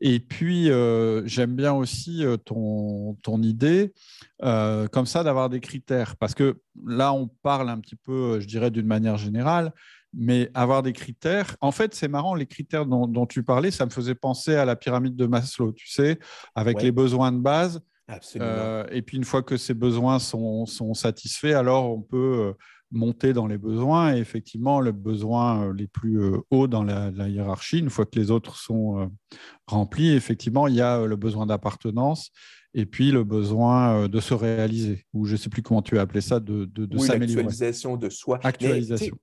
[0.00, 3.92] Et puis, euh, j'aime bien aussi euh, ton, ton idée,
[4.40, 6.16] comme ça, d'avoir des critères.
[6.16, 9.72] Parce que là, on parle un petit peu, je dirais, d'une manière générale,
[10.12, 11.56] mais avoir des critères.
[11.60, 14.76] En fait, c'est marrant, les critères dont, tu parlais, ça me faisait penser à la
[14.76, 16.18] pyramide de Maslow, tu sais,
[16.54, 17.80] avec les besoins de base.
[18.06, 18.84] Absolument.
[18.90, 22.54] et puis une fois que ces besoins sont, sont satisfaits, alors on peut
[22.94, 24.14] monter dans les besoins.
[24.14, 26.20] Et effectivement, le besoin les plus
[26.50, 29.10] hauts dans la, hiérarchie, une fois que les autres sont
[29.66, 32.30] remplis, effectivement, il y a le besoin d'appartenance
[32.74, 36.02] et puis le besoin de se réaliser, ou je ne sais plus comment tu as
[36.02, 37.42] appelé ça, de, de, de oui, s'améliorer.
[37.42, 38.40] Actualisation de soi.
[38.42, 39.16] Actualisation.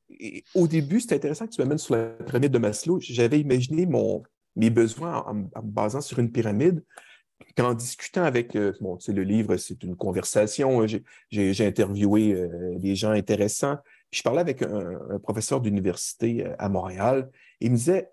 [0.56, 3.00] au début, c'est intéressant que tu m'amènes sur la pyramide de Maslow.
[3.02, 4.24] J'avais imaginé mon,
[4.56, 6.84] mes besoins en, me basant sur une pyramide.
[7.56, 10.86] Qu'en discutant avec, bon, tu sais, le livre, c'est une conversation.
[11.30, 13.78] J'ai interviewé des gens intéressants.
[14.12, 17.30] je parlais avec un, un professeur d'université à Montréal.
[17.60, 18.10] Il me disait,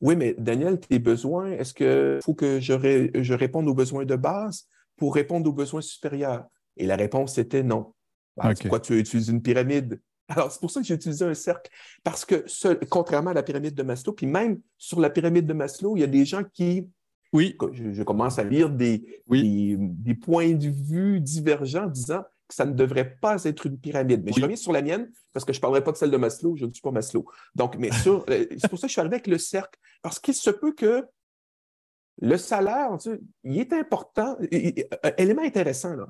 [0.00, 4.16] oui, mais Daniel, tes besoins, est-ce qu'il faut que je, je réponde aux besoins de
[4.16, 4.66] base
[4.96, 6.44] pour répondre aux besoins supérieurs?
[6.76, 7.92] Et la réponse était non.
[8.36, 10.00] Ben, pourquoi tu utilises une pyramide?
[10.28, 11.70] Alors, c'est pour ça que j'ai utilisé un cercle.
[12.02, 12.46] Parce que,
[12.86, 16.04] contrairement à la pyramide de Maslow, puis même sur la pyramide de Maslow, il y
[16.04, 16.88] a des gens qui.
[17.32, 17.56] Oui.
[17.72, 23.16] Je, commence à lire des, des, points de vue divergents disant que ça ne devrait
[23.20, 24.24] pas être une pyramide.
[24.24, 26.16] Mais je reviens sur la mienne parce que je ne parlerai pas de celle de
[26.16, 27.24] Maslow, je ne suis pas Maslow.
[27.54, 29.78] Donc, mais sur, euh, c'est pour ça que je suis arrivé avec le cercle.
[30.02, 31.04] Parce qu'il se peut que
[32.20, 32.90] le salaire,
[33.44, 34.36] il est important.
[35.02, 36.06] Un élément intéressant, là.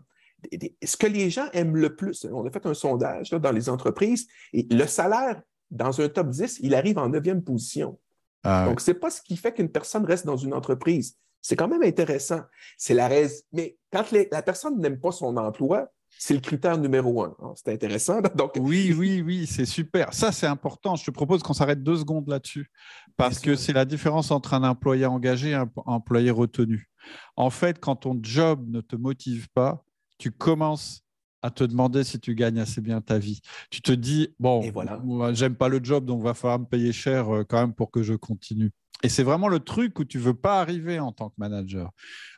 [0.82, 4.26] Ce que les gens aiment le plus, on a fait un sondage dans les entreprises,
[4.54, 7.98] et le salaire, dans un top 10, il arrive en neuvième position.
[8.42, 11.16] Ah Donc, ce n'est pas ce qui fait qu'une personne reste dans une entreprise.
[11.42, 12.40] C'est quand même intéressant.
[12.76, 13.42] C'est la raison.
[13.52, 17.34] Mais quand la personne n'aime pas son emploi, c'est le critère numéro un.
[17.54, 18.20] C'est intéressant.
[18.34, 18.52] Donc...
[18.58, 20.12] Oui, oui, oui, c'est super.
[20.12, 20.96] Ça, c'est important.
[20.96, 22.70] Je te propose qu'on s'arrête deux secondes là-dessus,
[23.16, 26.90] parce que c'est la différence entre un employé engagé et un employé retenu.
[27.36, 29.84] En fait, quand ton job ne te motive pas,
[30.18, 31.02] tu commences
[31.42, 33.40] à te demander si tu gagnes assez bien ta vie.
[33.70, 35.00] Tu te dis, bon, voilà.
[35.32, 37.90] j'aime pas le job, donc il va falloir me payer cher euh, quand même pour
[37.90, 38.70] que je continue.
[39.02, 41.90] Et c'est vraiment le truc où tu veux pas arriver en tant que manager.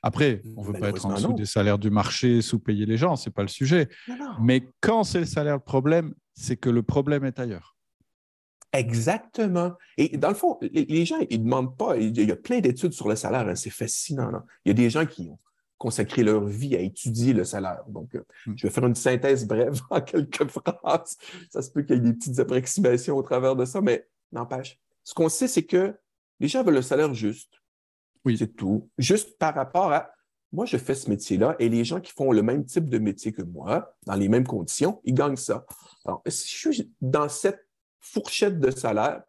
[0.03, 3.33] Après, on veut pas être en dessous des salaires du marché, sous-payer les gens, c'est
[3.33, 3.89] pas le sujet.
[4.41, 7.77] Mais quand c'est le salaire le problème, c'est que le problème est ailleurs.
[8.73, 9.73] Exactement.
[9.99, 11.97] Et dans le fond, les gens, ils ne demandent pas.
[11.99, 13.47] Il y a plein d'études sur le salaire.
[13.47, 14.31] Hein, c'est fascinant.
[14.65, 15.39] Il y a des gens qui ont
[15.83, 17.83] consacré leur vie à étudier le salaire.
[17.89, 18.53] Donc, euh, hmm.
[18.55, 21.17] je vais faire une synthèse brève en quelques phrases.
[21.51, 24.79] Ça se peut qu'il y ait des petites approximations au travers de ça, mais n'empêche.
[25.03, 25.97] Ce qu'on sait, c'est que
[26.39, 27.55] les gens veulent le salaire juste.
[28.25, 28.39] Oui.
[28.39, 28.89] C'est tout.
[28.97, 30.13] Juste par rapport à
[30.53, 33.33] moi, je fais ce métier-là et les gens qui font le même type de métier
[33.33, 35.67] que moi, dans les mêmes conditions, ils gagnent ça.
[36.05, 37.67] Alors, si je suis dans cette
[37.99, 39.23] fourchette de salaire,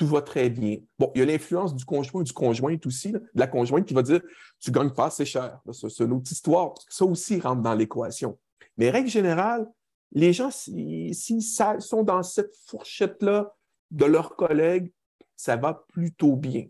[0.00, 0.78] tout va très bien.
[0.98, 4.00] Bon, il y a l'influence du conjoint du conjoint aussi, de la conjointe qui va
[4.00, 4.22] dire
[4.58, 5.60] tu gagnes pas assez cher.
[5.70, 6.72] C'est une autre histoire.
[6.88, 8.38] Ça aussi rentre dans l'équation.
[8.78, 9.70] Mais règle générale,
[10.12, 13.54] les gens, s'ils sont dans cette fourchette-là
[13.90, 14.90] de leurs collègues,
[15.36, 16.64] ça va plutôt bien.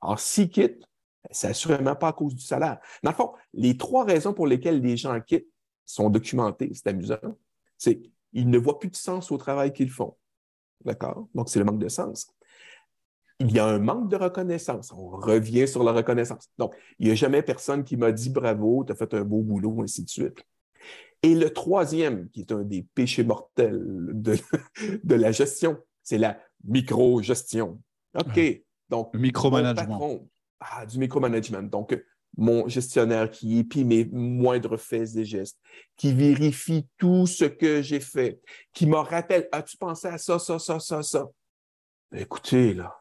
[0.00, 0.84] Alors, s'ils quittent,
[1.32, 2.78] c'est assurément pas à cause du salaire.
[3.02, 5.50] Dans le fond, les trois raisons pour lesquelles les gens quittent
[5.84, 7.16] sont documentées, c'est amusant.
[7.78, 8.00] C'est
[8.32, 10.16] qu'ils ne voient plus de sens au travail qu'ils font.
[10.84, 11.26] D'accord?
[11.34, 12.28] Donc, c'est le manque de sens.
[13.40, 14.92] Il y a un manque de reconnaissance.
[14.92, 16.48] On revient sur la reconnaissance.
[16.58, 19.42] Donc, il n'y a jamais personne qui m'a dit bravo, tu as fait un beau
[19.42, 20.42] boulot, ainsi de suite.
[21.22, 23.82] Et le troisième, qui est un des péchés mortels
[24.12, 24.36] de,
[25.04, 27.80] de la gestion, c'est la micro-gestion.
[28.14, 28.62] OK.
[28.88, 30.26] Donc, micromanagement.
[30.60, 31.62] Ah, du micromanagement.
[31.62, 31.98] Donc,
[32.36, 35.58] mon gestionnaire qui épie mes moindres faits et gestes,
[35.96, 38.40] qui vérifie tout ce que j'ai fait,
[38.72, 41.28] qui me rappelle As-tu pensé à ça, ça, ça, ça, ça?
[42.14, 42.94] Écoutez, là,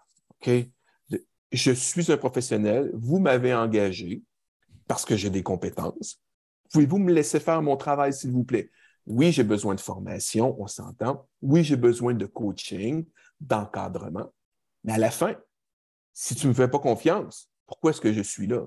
[1.51, 4.23] Je suis un professionnel, vous m'avez engagé
[4.87, 6.21] parce que j'ai des compétences.
[6.71, 8.69] Pouvez-vous me laisser faire mon travail, s'il vous plaît?
[9.05, 11.27] Oui, j'ai besoin de formation, on s'entend.
[11.41, 13.05] Oui, j'ai besoin de coaching,
[13.39, 14.33] d'encadrement.
[14.83, 15.35] Mais à la fin,
[16.13, 18.65] si tu ne me fais pas confiance, pourquoi est-ce que je suis là?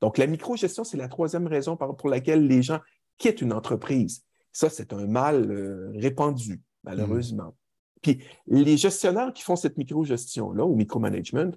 [0.00, 2.80] Donc, la microgestion, c'est la troisième raison pour laquelle les gens
[3.18, 4.24] quittent une entreprise.
[4.52, 7.56] Ça, c'est un mal euh, répandu, malheureusement.
[8.04, 11.50] Puis, les gestionnaires qui font cette microgestion-là, ou micromanagement,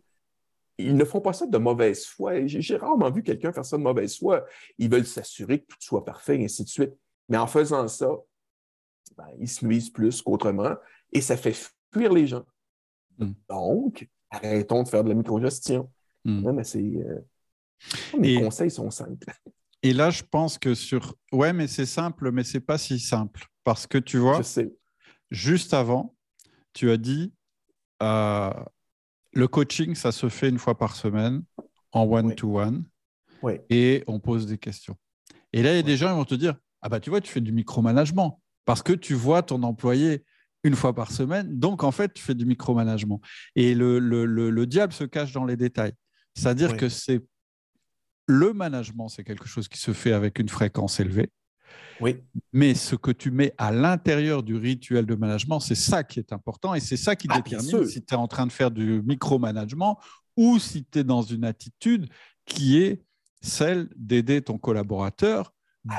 [0.77, 2.45] ils ne font pas ça de mauvaise foi.
[2.45, 4.45] J'ai rarement vu quelqu'un faire ça de mauvaise foi.
[4.77, 6.93] Ils veulent s'assurer que tout soit parfait, et ainsi de suite.
[7.27, 8.09] Mais en faisant ça,
[9.17, 10.75] ben, ils se nuisent plus qu'autrement
[11.11, 11.55] et ça fait
[11.93, 12.45] fuir les gens.
[13.17, 13.33] Hmm.
[13.49, 15.91] Donc, arrêtons de faire de la microgestion.
[16.63, 16.79] C'est.
[16.79, 17.19] Euh,
[18.17, 19.27] mes conseils sont simples.
[19.83, 21.15] Et là, je pense que sur.
[21.31, 23.45] Ouais, mais c'est simple, mais c'est pas si simple.
[23.63, 24.41] Parce que tu vois,
[25.29, 26.16] juste avant,
[26.73, 27.33] tu as dit
[28.03, 28.53] euh,
[29.33, 31.43] le coaching, ça se fait une fois par semaine
[31.91, 32.85] en one-to-one.
[33.69, 34.97] Et on pose des questions.
[35.53, 37.21] Et là, il y a des gens qui vont te dire Ah, bah, tu vois,
[37.21, 38.41] tu fais du micromanagement.
[38.65, 40.25] Parce que tu vois ton employé
[40.63, 41.57] une fois par semaine.
[41.57, 43.21] Donc, en fait, tu fais du micromanagement.
[43.55, 45.93] Et le, le, le, diable se cache dans les détails.
[46.35, 47.23] C'est-à-dire que c'est
[48.27, 51.31] le management, c'est quelque chose qui se fait avec une fréquence élevée.
[51.99, 52.17] Oui.
[52.53, 56.31] Mais ce que tu mets à l'intérieur du rituel de management, c'est ça qui est
[56.31, 59.01] important et c'est ça qui ah, détermine si tu es en train de faire du
[59.03, 59.99] micromanagement
[60.35, 62.07] ou si tu es dans une attitude
[62.45, 63.03] qui est
[63.41, 65.53] celle d'aider ton collaborateur,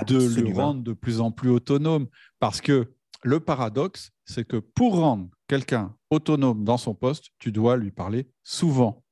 [0.07, 2.07] de le rendre de plus en plus autonome.
[2.39, 2.93] Parce que
[3.23, 8.31] le paradoxe, c'est que pour rendre quelqu'un autonome dans son poste, tu dois lui parler
[8.45, 9.03] souvent.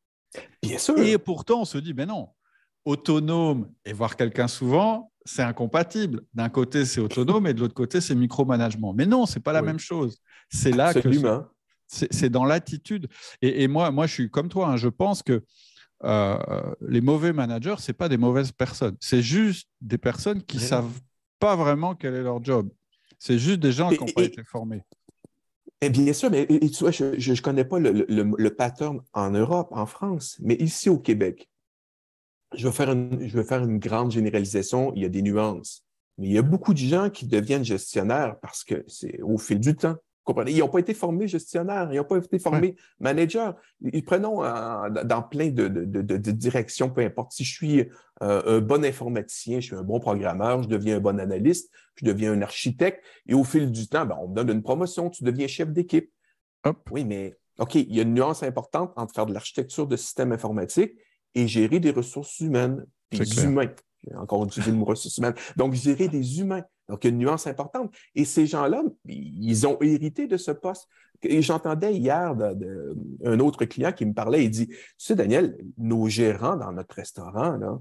[0.62, 0.98] Bien sûr.
[0.98, 2.28] Et pourtant, on se dit, ben non,
[2.84, 6.22] autonome et voir quelqu'un souvent, c'est incompatible.
[6.34, 8.94] D'un côté, c'est autonome et de l'autre côté, c'est micromanagement.
[8.94, 10.18] Mais non, c'est pas la même chose.
[10.48, 11.08] C'est là que
[11.88, 13.08] c'est dans l'attitude.
[13.42, 14.68] Et, moi, moi, je suis comme toi.
[14.68, 14.76] Hein.
[14.76, 15.44] je pense que
[16.04, 16.36] euh,
[16.80, 18.96] les mauvais managers, c'est pas des mauvaises personnes.
[19.00, 21.00] C'est juste des personnes qui savent
[21.38, 22.68] pas vraiment quel est leur job.
[23.18, 24.82] C'est juste des gens qui n'ont pas été formés.
[25.80, 29.68] Et bien sûr, mais tu vois, je ne connais pas le, le, pattern en Europe,
[29.72, 31.50] en France, mais ici au Québec,
[32.54, 35.84] je vais, faire une, je vais faire une grande généralisation, il y a des nuances.
[36.18, 39.60] Mais il y a beaucoup de gens qui deviennent gestionnaires parce que c'est au fil
[39.60, 39.96] du temps.
[40.48, 43.50] Ils n'ont pas été formés gestionnaires, ils n'ont pas été formés managers.
[43.80, 45.68] Ils prenons euh, dans plein de,
[46.32, 47.32] directions, peu importe.
[47.32, 47.80] Si je suis
[48.22, 52.04] euh, un bon informaticien, je suis un bon programmeur, je deviens un bon analyste, je
[52.04, 55.22] deviens un architecte, et au fil du temps, ben, on me donne une promotion, tu
[55.22, 56.10] deviens chef d'équipe.
[56.90, 60.32] Oui, mais OK, il y a une nuance importante entre faire de l'architecture de système
[60.32, 60.94] informatique
[61.36, 63.70] et gérer des ressources humaines, des humains.
[64.16, 65.34] Encore utilisé le mot ressources humaines.
[65.56, 66.62] Donc, gérer des humains.
[66.88, 67.94] Donc, il y a une nuance importante.
[68.14, 70.88] Et ces gens-là, ils ont hérité de ce poste.
[71.22, 72.34] Et j'entendais hier
[73.24, 76.94] un autre client qui me parlait, il dit, tu sais, Daniel, nos gérants dans notre
[76.94, 77.78] restaurant, là,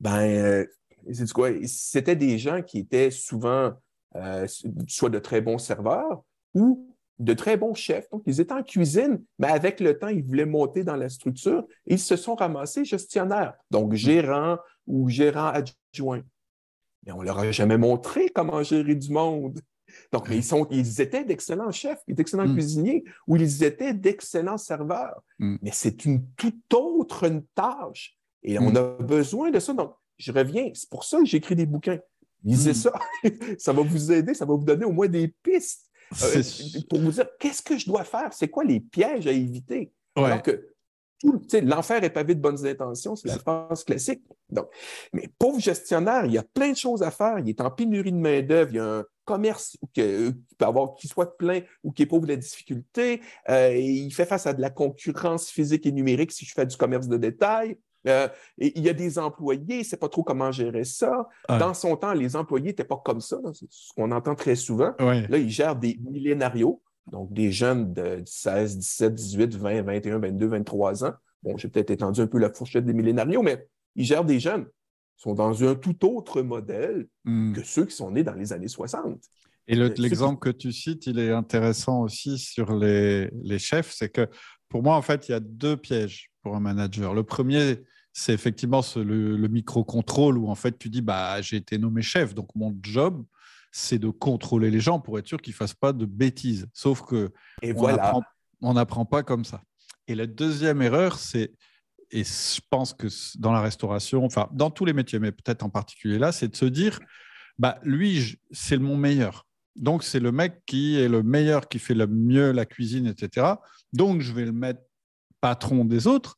[0.00, 0.66] ben, euh,
[1.12, 1.50] c'est quoi?
[1.64, 3.72] C'était des gens qui étaient souvent
[4.16, 4.46] euh,
[4.86, 6.22] soit de très bons serveurs
[6.54, 6.87] ou
[7.18, 8.08] de très bons chefs.
[8.10, 11.64] Donc, ils étaient en cuisine, mais avec le temps, ils voulaient monter dans la structure
[11.86, 16.22] et ils se sont ramassés gestionnaires, donc gérants ou gérants adjoints.
[17.04, 19.60] Mais on ne leur a jamais montré comment gérer du monde.
[20.12, 22.54] Donc, ils, sont, ils étaient d'excellents chefs, d'excellents mm.
[22.54, 25.22] cuisiniers, ou ils étaient d'excellents serveurs.
[25.38, 25.56] Mm.
[25.62, 28.16] Mais c'est une toute autre tâche.
[28.42, 28.76] Et on mm.
[28.76, 29.72] a besoin de ça.
[29.72, 30.70] Donc, je reviens.
[30.74, 31.98] C'est pour ça que j'écris des bouquins.
[32.44, 32.92] Lisez ça.
[33.58, 35.87] ça va vous aider, ça va vous donner au moins des pistes
[36.22, 36.42] euh,
[36.88, 39.92] pour vous dire qu'est-ce que je dois faire, c'est quoi les pièges à éviter?
[40.16, 40.68] Alors que
[41.62, 44.22] l'enfer est pavé de bonnes intentions, c'est la phrase classique.
[44.50, 44.66] Donc,
[45.12, 47.38] mais pauvre gestionnaire, il y a plein de choses à faire.
[47.38, 50.00] Il est en pénurie de main-d'œuvre, il y a un commerce qui
[50.56, 53.20] peut avoir qui soit plein ou qui éprouve des difficultés.
[53.48, 56.76] Euh, il fait face à de la concurrence physique et numérique si je fais du
[56.76, 57.78] commerce de détail.
[58.08, 61.28] Euh, il y a des employés, sait pas trop comment gérer ça.
[61.48, 64.94] Dans son temps, les employés n'étaient pas comme ça, c'est ce qu'on entend très souvent.
[64.98, 70.46] Là, il gère des millénarios, donc des jeunes de 16, 17, 18, 20, 21, 22,
[70.46, 71.14] 23 ans.
[71.42, 74.66] Bon, j'ai peut-être étendu un peu la fourchette des millénarios, mais il gère des jeunes.
[75.18, 77.52] Ils sont dans un tout autre modèle hmm.
[77.52, 79.20] que ceux qui sont nés dans les années 60.
[79.70, 84.26] Et l'exemple que tu cites, il est intéressant aussi sur les, les chefs, c'est que
[84.68, 87.14] pour moi, en fait, il y a deux pièges pour un manager.
[87.14, 87.82] Le premier,
[88.18, 92.48] c'est effectivement le, micro-contrôle où en fait tu dis bah, j'ai été nommé chef, donc
[92.56, 93.24] mon job,
[93.70, 96.66] c'est de contrôler les gens pour être sûr qu'ils ne fassent pas de bêtises.
[96.72, 97.30] Sauf que
[98.60, 99.62] on n'apprend pas comme ça.
[100.08, 101.52] Et la deuxième erreur, c'est,
[102.10, 103.06] et je pense que
[103.38, 106.56] dans la restauration, enfin dans tous les métiers, mais peut-être en particulier là, c'est de
[106.56, 106.98] se dire
[107.56, 109.46] bah, lui, c'est mon meilleur.
[109.76, 113.46] Donc, c'est le mec qui est le meilleur, qui fait le mieux la cuisine, etc.
[113.92, 114.80] Donc, je vais le mettre
[115.40, 116.36] patron des autres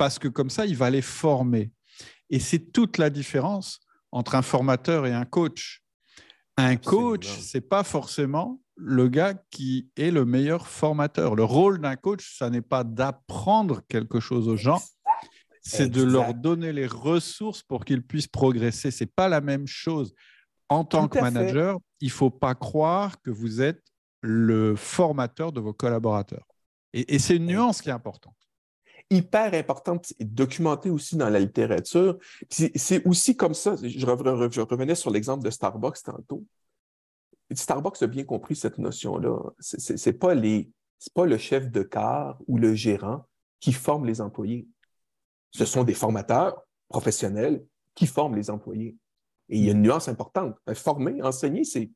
[0.00, 1.72] parce que comme ça, il va les former.
[2.30, 3.80] Et c'est toute la différence
[4.12, 5.82] entre un formateur et un coach.
[6.56, 11.34] Un coach, c'est pas forcément le gars qui est le meilleur formateur.
[11.34, 14.82] Le rôle d'un coach, ça n'est pas d'apprendre quelque chose aux gens,
[15.60, 18.90] c'est de leur donner les ressources pour qu'ils puissent progresser.
[18.90, 20.14] C'est pas la même chose.
[20.70, 23.82] En tant que manager, il faut pas croire que vous êtes
[24.22, 26.46] le formateur de vos collaborateurs.
[26.94, 28.39] Et, c'est une nuance qui est importante.
[29.10, 32.16] Hyper importante et documentée aussi dans la littérature.
[32.48, 36.44] C'est aussi comme ça, je, revenais sur l'exemple de Starbucks tantôt.
[37.52, 39.36] Starbucks a bien compris cette notion-là.
[39.58, 40.34] Ce n'est pas,
[41.14, 43.26] pas le chef de car ou le gérant
[43.58, 44.68] qui forme les employés.
[45.50, 48.96] Ce sont des formateurs professionnels qui forment les employés.
[49.48, 50.56] Et il y a une nuance importante.
[50.74, 51.90] Former, enseigner, c'est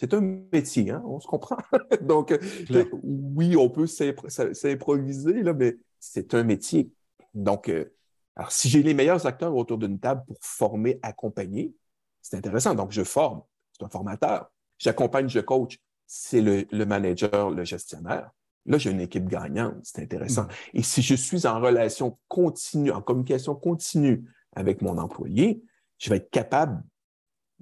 [0.00, 1.58] c'est un métier, hein, on se comprend.
[2.00, 6.90] Donc, euh, oui, on peut s'improviser, mais c'est un métier.
[7.34, 7.94] Donc, euh,
[8.34, 11.74] alors, si j'ai les meilleurs acteurs autour d'une table pour former, accompagner,
[12.22, 12.74] c'est intéressant.
[12.74, 13.42] Donc, je forme,
[13.72, 14.50] c'est un formateur.
[14.78, 18.30] J'accompagne, je coach, c'est le, manager, le gestionnaire.
[18.66, 20.44] Là, j'ai une équipe gagnante, c'est intéressant.
[20.44, 20.48] Mm.
[20.74, 24.24] Et si je suis en relation continue, en communication continue
[24.54, 25.62] avec mon employé,
[25.98, 26.82] je vais être capable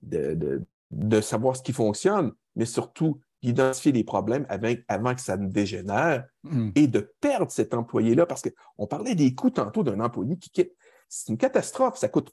[0.02, 5.36] de, de, savoir ce qui fonctionne, mais surtout d'identifier les problèmes avant, avant, que ça
[5.36, 6.70] ne dégénère mm.
[6.74, 8.26] et de perdre cet employé-là.
[8.26, 10.72] Parce qu'on parlait des coûts tantôt d'un employé qui quitte.
[11.08, 11.96] C'est une catastrophe.
[11.96, 12.32] Ça coûte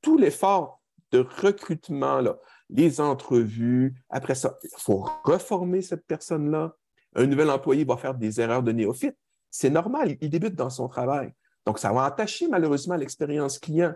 [0.00, 3.94] tout l'effort de recrutement, là, les entrevues.
[4.08, 6.76] Après ça, il faut reformer cette personne-là.
[7.16, 9.16] Un nouvel employé va faire des erreurs de néophyte.
[9.50, 11.32] C'est normal, il débute dans son travail.
[11.66, 13.92] Donc, ça va entacher malheureusement l'expérience client.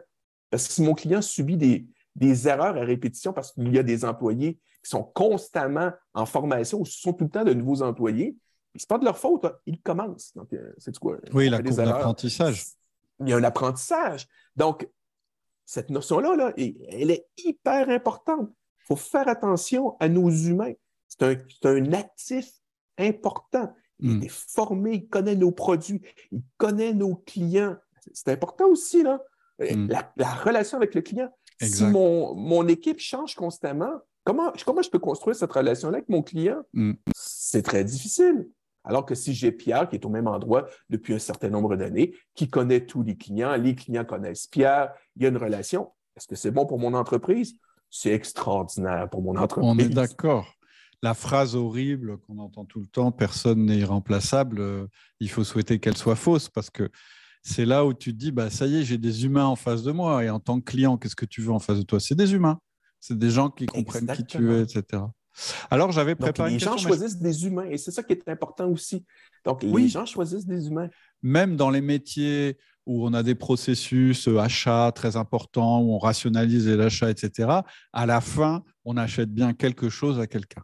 [0.51, 3.83] Parce que si mon client subit des, des erreurs à répétition parce qu'il y a
[3.83, 7.83] des employés qui sont constamment en formation ou ce sont tout le temps de nouveaux
[7.83, 8.37] employés,
[8.77, 10.35] ce n'est pas de leur faute, ils commencent.
[10.35, 11.19] Donc, euh, c'est quoi?
[11.33, 12.65] Oui, la courbe d'apprentissage.
[13.21, 14.27] Il y a un apprentissage.
[14.57, 14.89] Donc,
[15.65, 18.51] cette notion-là, là, elle est hyper importante.
[18.81, 20.75] Il faut faire attention à nos humains.
[21.09, 22.51] C'est un, un, actif
[22.99, 23.73] important.
[24.01, 24.23] Il hmm.
[24.25, 26.03] est formé, il connaît nos produits,
[26.33, 27.77] il connaît nos clients.
[28.13, 29.23] C'est important aussi, là.
[29.59, 29.89] Hmm.
[30.17, 31.33] La, relation avec le client.
[31.61, 33.93] Si mon, mon, équipe change constamment,
[34.25, 36.63] comment, comment je peux construire cette relation-là avec mon client?
[36.73, 36.93] Hmm.
[37.15, 38.49] C'est très difficile.
[38.85, 42.15] Alors que si j'ai Pierre qui est au même endroit depuis un certain nombre d'années,
[42.35, 45.91] qui connaît tous les clients, les clients connaissent Pierre, il y a une relation.
[46.17, 47.55] Est-ce que c'est bon pour mon entreprise?
[47.91, 49.71] C'est extraordinaire pour mon entreprise.
[49.71, 50.55] On est d'accord.
[51.03, 54.87] La phrase horrible qu'on entend tout le temps, personne n'est irremplaçable, euh,
[55.21, 56.91] il faut souhaiter qu'elle soit fausse parce que
[57.45, 59.83] c'est là où tu te dis, bah, ça y est, j'ai des humains en face
[59.83, 62.01] de moi et en tant que client, qu'est-ce que tu veux en face de toi?
[62.01, 62.59] C'est des humains.
[63.01, 65.03] C'est des gens qui comprennent qui tu es, etc.
[65.71, 69.05] Alors, j'avais préparé les gens choisissent des humains et c'est ça qui est important aussi.
[69.45, 70.89] Donc, les gens choisissent des humains.
[71.23, 75.99] Même dans les métiers où on a des processus euh, achats très importants, où on
[75.99, 77.61] rationalise l'achat, etc.,
[77.93, 80.63] à la fin, on achète bien quelque chose à quelqu'un.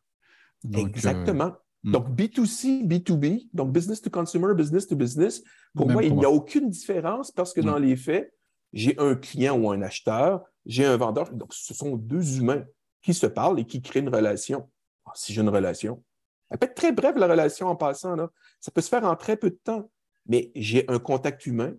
[0.73, 1.45] Exactement.
[1.45, 5.43] Euh, donc, B2C, B2B, donc business to consumer, business to business,
[5.75, 8.35] pour moi, il n'y a aucune différence parce que dans les faits,
[8.73, 11.33] j'ai un client ou un acheteur, j'ai un vendeur.
[11.33, 12.65] Donc, ce sont deux humains
[13.03, 14.71] qui se parlent et qui créent une relation.
[15.07, 16.05] Ah, si j'ai une relation,
[16.51, 18.15] elle peut être très brève, la relation en passant.
[18.15, 18.31] Là.
[18.61, 19.91] Ça peut se faire en très peu de temps,
[20.27, 21.75] mais j'ai un contact humain.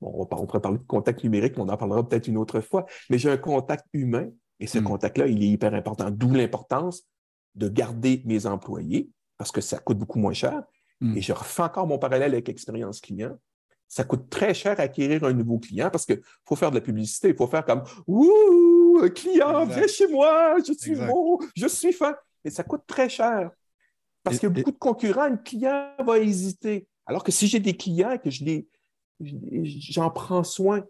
[0.00, 2.86] Bon, on, pourrait parler de contact numérique, mais on en parlera peut-être une autre fois,
[3.10, 4.28] mais j'ai un contact humain
[4.60, 4.84] et ce hmm.
[4.84, 6.10] contact-là, il est hyper important.
[6.10, 7.04] D'où l'importance
[7.58, 10.62] de garder mes employés parce que ça coûte beaucoup moins cher.
[11.00, 11.16] Hmm.
[11.16, 13.36] Et je refais encore mon parallèle avec l'expérience client
[13.88, 17.30] ça coûte très cher acquérir un nouveau client parce qu'il faut faire de la publicité.
[17.30, 21.92] Il faut faire comme Ouh, un client, viens chez moi, je suis beau, je suis
[21.92, 22.14] fin.
[22.44, 23.50] Et ça coûte très cher.
[24.22, 26.86] Parce qu'il y a beaucoup de concurrents, un client va hésiter.
[27.06, 28.68] Alors que si j'ai des clients et que je les,
[29.20, 30.84] j'en prends soin,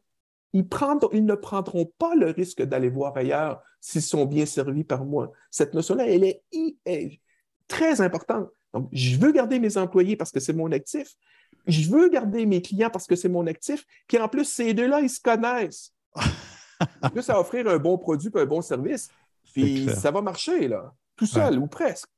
[0.53, 0.67] ils,
[1.13, 5.33] ils ne prendront pas le risque d'aller voir ailleurs s'ils sont bien servis par moi.
[5.51, 6.43] Cette notion-là, elle est,
[6.85, 7.21] est
[7.67, 8.49] très importante.
[8.75, 11.15] Donc, je veux garder mes employés parce que c'est mon actif,
[11.67, 13.85] je veux garder mes clients parce que c'est mon actif.
[14.07, 15.93] Puis en plus, ces deux-là, ils se connaissent.
[17.03, 19.09] en plus, ça va offrir un bon produit et un bon service.
[19.53, 22.09] Puis ça va marcher, là, tout seul ou presque.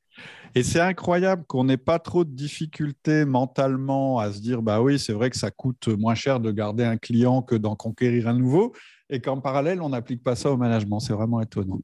[0.53, 4.99] Et c'est incroyable qu'on n'ait pas trop de difficultés mentalement à se dire bah oui,
[4.99, 8.33] c'est vrai que ça coûte moins cher de garder un client que d'en conquérir un
[8.33, 8.73] nouveau,
[9.09, 10.99] et qu'en parallèle, on n'applique pas ça au management.
[10.99, 11.81] C'est vraiment étonnant.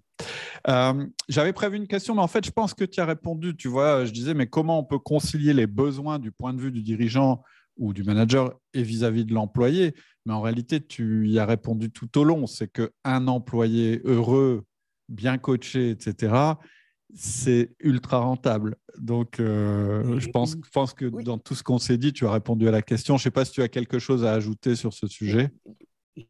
[0.67, 3.55] Euh, j'avais prévu une question, mais en fait, je pense que tu as répondu.
[3.55, 6.71] Tu vois, je disais, mais comment on peut concilier les besoins du point de vue
[6.71, 7.43] du dirigeant
[7.77, 9.93] ou du manager et vis-à-vis de l'employé?
[10.25, 12.47] Mais en réalité, tu y as répondu tout au long.
[12.47, 14.63] C'est qu'un employé heureux,
[15.09, 16.33] bien coaché, etc.,
[17.15, 18.75] c'est ultra rentable.
[18.97, 22.67] Donc, euh, je pense, pense que dans tout ce qu'on s'est dit, tu as répondu
[22.67, 23.15] à la question.
[23.15, 25.51] Je ne sais pas si tu as quelque chose à ajouter sur ce sujet.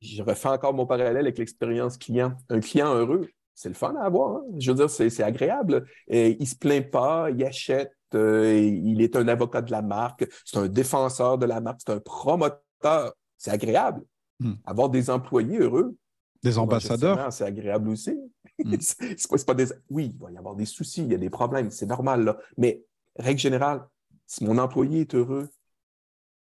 [0.02, 2.34] Je refais encore mon parallèle avec l'expérience client.
[2.50, 4.38] Un client heureux, c'est le fun à avoir.
[4.38, 4.44] Hein.
[4.60, 5.86] Je veux dire, c'est agréable.
[6.08, 9.82] Et il ne se plaint pas, il achète, euh, il est un avocat de la
[9.82, 13.14] marque, c'est un défenseur de la marque, c'est un promoteur.
[13.38, 14.04] C'est agréable.
[14.40, 14.54] Hmm.
[14.66, 15.96] Avoir des employés heureux.
[16.44, 17.32] Des ambassadeurs.
[17.32, 18.16] C'est agréable aussi.
[18.64, 18.76] Hmm.
[18.80, 19.68] c'est pas, des...
[19.90, 22.24] Oui, il va y avoir des soucis, il y a des problèmes, c'est normal.
[22.24, 22.38] Là.
[22.58, 22.84] Mais,
[23.16, 23.86] règle générale,
[24.26, 25.50] si mon employé est heureux,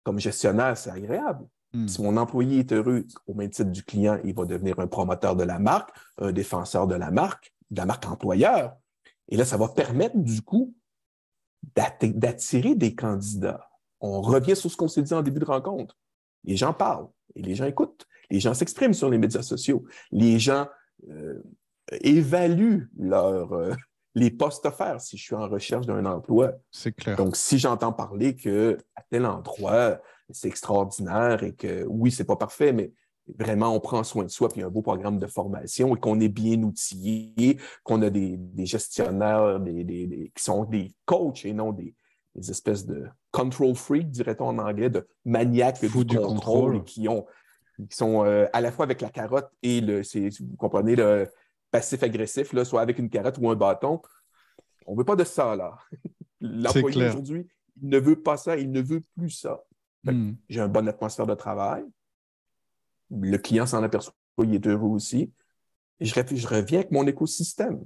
[0.03, 1.47] comme gestionnaire, c'est agréable.
[1.73, 1.89] Hmm.
[1.89, 5.37] Si mon employé est heureux, au même titre du client, il va devenir un promoteur
[5.37, 8.77] de la marque, un défenseur de la marque, de la marque employeur.
[9.29, 10.75] Et là, ça va permettre, du coup,
[11.75, 13.69] d'attirer des candidats.
[14.01, 15.99] On revient sur ce qu'on s'est dit en début de rencontre.
[16.45, 18.07] Les gens parlent et les gens écoutent.
[18.31, 19.85] Les gens s'expriment sur les médias sociaux.
[20.11, 20.67] Les gens
[21.09, 21.43] euh,
[22.01, 23.75] évaluent leur, euh,
[24.15, 26.53] les postes offerts si je suis en recherche d'un emploi.
[26.71, 27.17] C'est clair.
[27.17, 32.37] Donc, si j'entends parler que à tel endroit, c'est extraordinaire et que oui, c'est pas
[32.37, 32.93] parfait, mais
[33.39, 36.29] vraiment on prend soin de soi, puis un beau programme de formation et qu'on est
[36.29, 41.95] bien outillé, qu'on a des, gestionnaires des, qui sont des coachs et non des,
[42.37, 47.25] espèces de control freaks, dirait-on en anglais, de maniaques du, contrôle, qui ont
[47.91, 51.29] qui sont euh, à la fois avec la carotte et le, vous comprenez, le
[51.77, 54.01] passif-agressif, soit avec une carotte ou un bâton.
[54.87, 55.79] On ne veut pas de ça, là.
[56.41, 57.47] L'employé aujourd'hui,
[57.83, 59.61] il ne veut pas ça, il ne veut plus ça.
[60.05, 60.33] Hmm.
[60.49, 61.85] J'ai une bonne atmosphère de travail.
[63.11, 65.33] Le client s'en aperçoit, il est heureux aussi.
[66.01, 66.15] Et je,
[66.49, 67.85] reviens avec mon écosystème.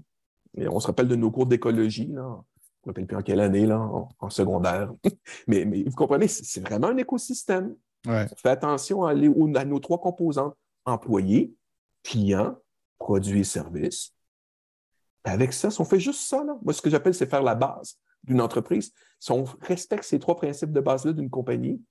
[0.56, 2.42] Et on se rappelle de nos cours d'écologie, là.
[2.82, 3.78] Je ne me rappelle plus en quelle année, là,
[4.18, 4.92] en, secondaire.
[5.46, 7.76] mais, mais, vous comprenez, c'est vraiment un écosystème.
[8.06, 8.26] Ouais.
[8.36, 11.54] Fais attention à, à, nos trois composantes employés,
[12.02, 12.56] clients,
[13.00, 14.14] produits et services.
[15.24, 17.98] Avec ça, si on fait juste ça, moi, ce que j'appelle, c'est faire la base
[18.22, 18.92] d'une entreprise.
[19.18, 21.82] Si on respecte ces trois principes de base-là d'une compagnie,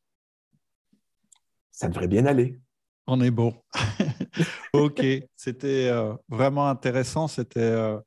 [1.72, 2.60] ça devrait bien aller.
[3.07, 3.53] On est bon.
[4.74, 5.03] OK.
[5.36, 7.28] C'était euh, vraiment intéressant.
[7.28, 7.60] C'était.
[7.60, 7.97] Euh,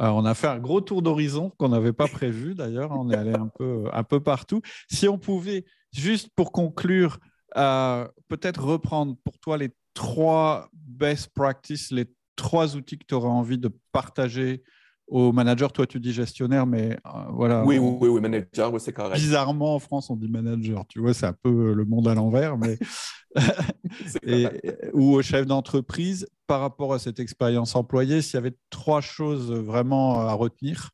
[0.00, 2.90] euh, on a fait un gros tour d'horizon qu'on n'avait pas prévu d'ailleurs.
[2.92, 4.60] On est allé un peu, un peu partout.
[4.90, 7.18] Si on pouvait, juste pour conclure,
[7.54, 12.06] peut-être reprendre pour toi les trois best practices, les
[12.38, 14.62] trois outils que tu aurais envie de partager
[15.08, 15.68] aux managers.
[15.74, 17.64] Toi, tu dis gestionnaire, mais euh, voilà.
[17.64, 19.18] Oui, oui, oui, manager, c'est correct.
[19.18, 20.86] Bizarrement, en France, on dit manager.
[20.86, 22.78] Tu vois, c'est un peu le monde à l'envers, mais.
[24.94, 29.52] ou au chef d'entreprise, par rapport à cette expérience employée, s'il y avait trois choses
[29.52, 30.90] vraiment à retenir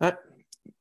[0.00, 0.16] hein?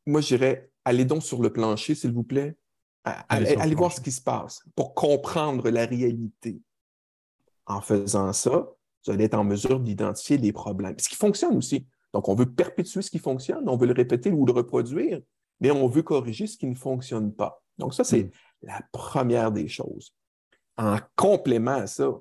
[0.06, 2.56] Moi, je dirais, allez donc sur le plancher, s'il vous plaît.
[3.04, 6.62] Allez, voir ce qui se passe pour comprendre la réalité.
[7.66, 8.68] En faisant ça,
[9.06, 10.96] vous allez être en mesure d'identifier les problèmes.
[11.00, 11.86] Ce qui fonctionne aussi.
[12.14, 15.22] Donc, on veut perpétuer ce qui fonctionne, on veut le répéter ou le reproduire,
[15.60, 17.64] mais on veut corriger ce qui ne fonctionne pas.
[17.78, 18.32] Donc, ça, c'est hmm.
[18.64, 20.14] la première des choses.
[20.78, 22.12] En complément à ça,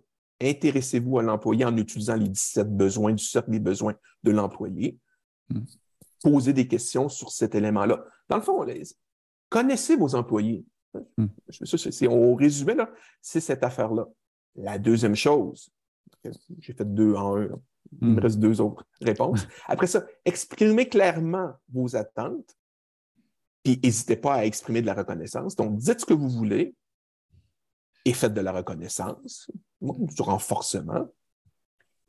[0.41, 4.99] intéressez-vous à l'employé en utilisant les 17 besoins, 17 des besoins de l'employé.
[5.51, 5.65] Hmm.
[6.23, 8.05] Posez des questions sur cet élément-là.
[8.29, 8.65] Dans le fond,
[9.49, 10.65] connaissez vos employés.
[11.17, 11.27] Hmm.
[12.09, 12.75] on résumé,
[13.21, 14.07] c'est cette affaire-là.
[14.57, 15.71] La deuxième chose,
[16.59, 17.49] j'ai fait deux en un.
[18.01, 18.19] Il me hmm.
[18.19, 19.47] reste deux autres réponses.
[19.67, 22.57] Après ça, exprimez clairement vos attentes.
[23.63, 25.57] Puis n'hésitez pas à exprimer de la reconnaissance.
[25.57, 26.75] Donc, dites ce que vous voulez
[28.05, 31.09] et faites de la reconnaissance, du renforcement.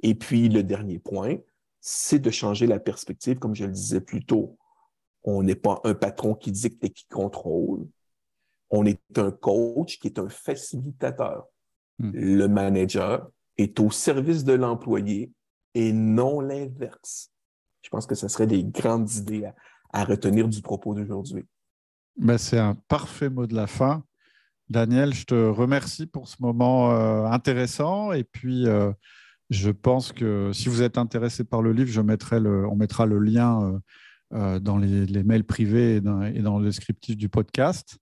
[0.04, 1.38] Et puis, le dernier point,
[1.82, 4.58] c'est de changer la perspective, comme je le disais plus tôt.
[5.24, 7.88] On n'est pas un patron qui dicte et qui contrôle.
[8.70, 11.46] On est un coach qui est un facilitateur.
[12.00, 12.12] Hmm.
[12.14, 15.32] Le manager est au service de l'employé
[15.74, 17.32] et non l'inverse.
[17.82, 19.50] Je pense que ce serait des grandes idées
[19.94, 21.46] à, retenir du propos d'aujourd'hui.
[22.18, 24.04] Ben, c'est un parfait mot de la fin.
[24.70, 28.14] Daniel, je te remercie pour ce moment euh, intéressant.
[28.14, 28.92] Et puis, euh,
[29.50, 33.06] je pense que si vous êtes intéressé par le livre, je mettrai le, on mettra
[33.06, 33.82] le lien
[34.34, 37.98] euh, dans les, mails privés et dans, et dans, le descriptif du podcast.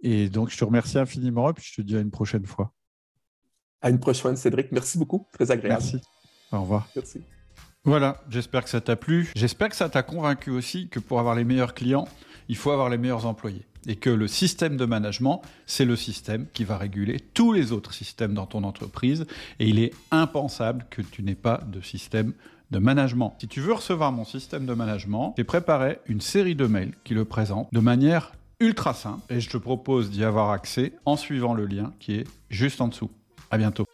[0.00, 2.72] Et donc, je te remercie infiniment et puis je te dis à une prochaine fois.
[3.82, 4.72] À une prochaine, Cédric.
[4.72, 5.26] Merci beaucoup.
[5.32, 5.82] Très agréable.
[5.82, 6.00] Merci.
[6.52, 6.88] Au revoir.
[6.94, 7.20] Merci.
[7.84, 9.30] Voilà, j'espère que ça t'a plu.
[9.36, 12.08] J'espère que ça t'a convaincu aussi que pour avoir les meilleurs clients,
[12.48, 13.64] il faut avoir les meilleurs employés.
[13.86, 17.94] Et que le système de management, c'est le système qui va réguler tous les autres
[17.94, 19.26] systèmes dans ton entreprise.
[19.60, 22.32] Et il est impensable que tu n'aies pas de système
[22.72, 23.36] de management.
[23.38, 27.14] Si tu veux recevoir mon système de management, j'ai préparé une série de mails qui
[27.14, 29.22] le présentent de manière ultra simple.
[29.32, 32.88] Et je te propose d'y avoir accès en suivant le lien qui est juste en
[32.88, 33.10] dessous.
[33.50, 33.86] À bientôt.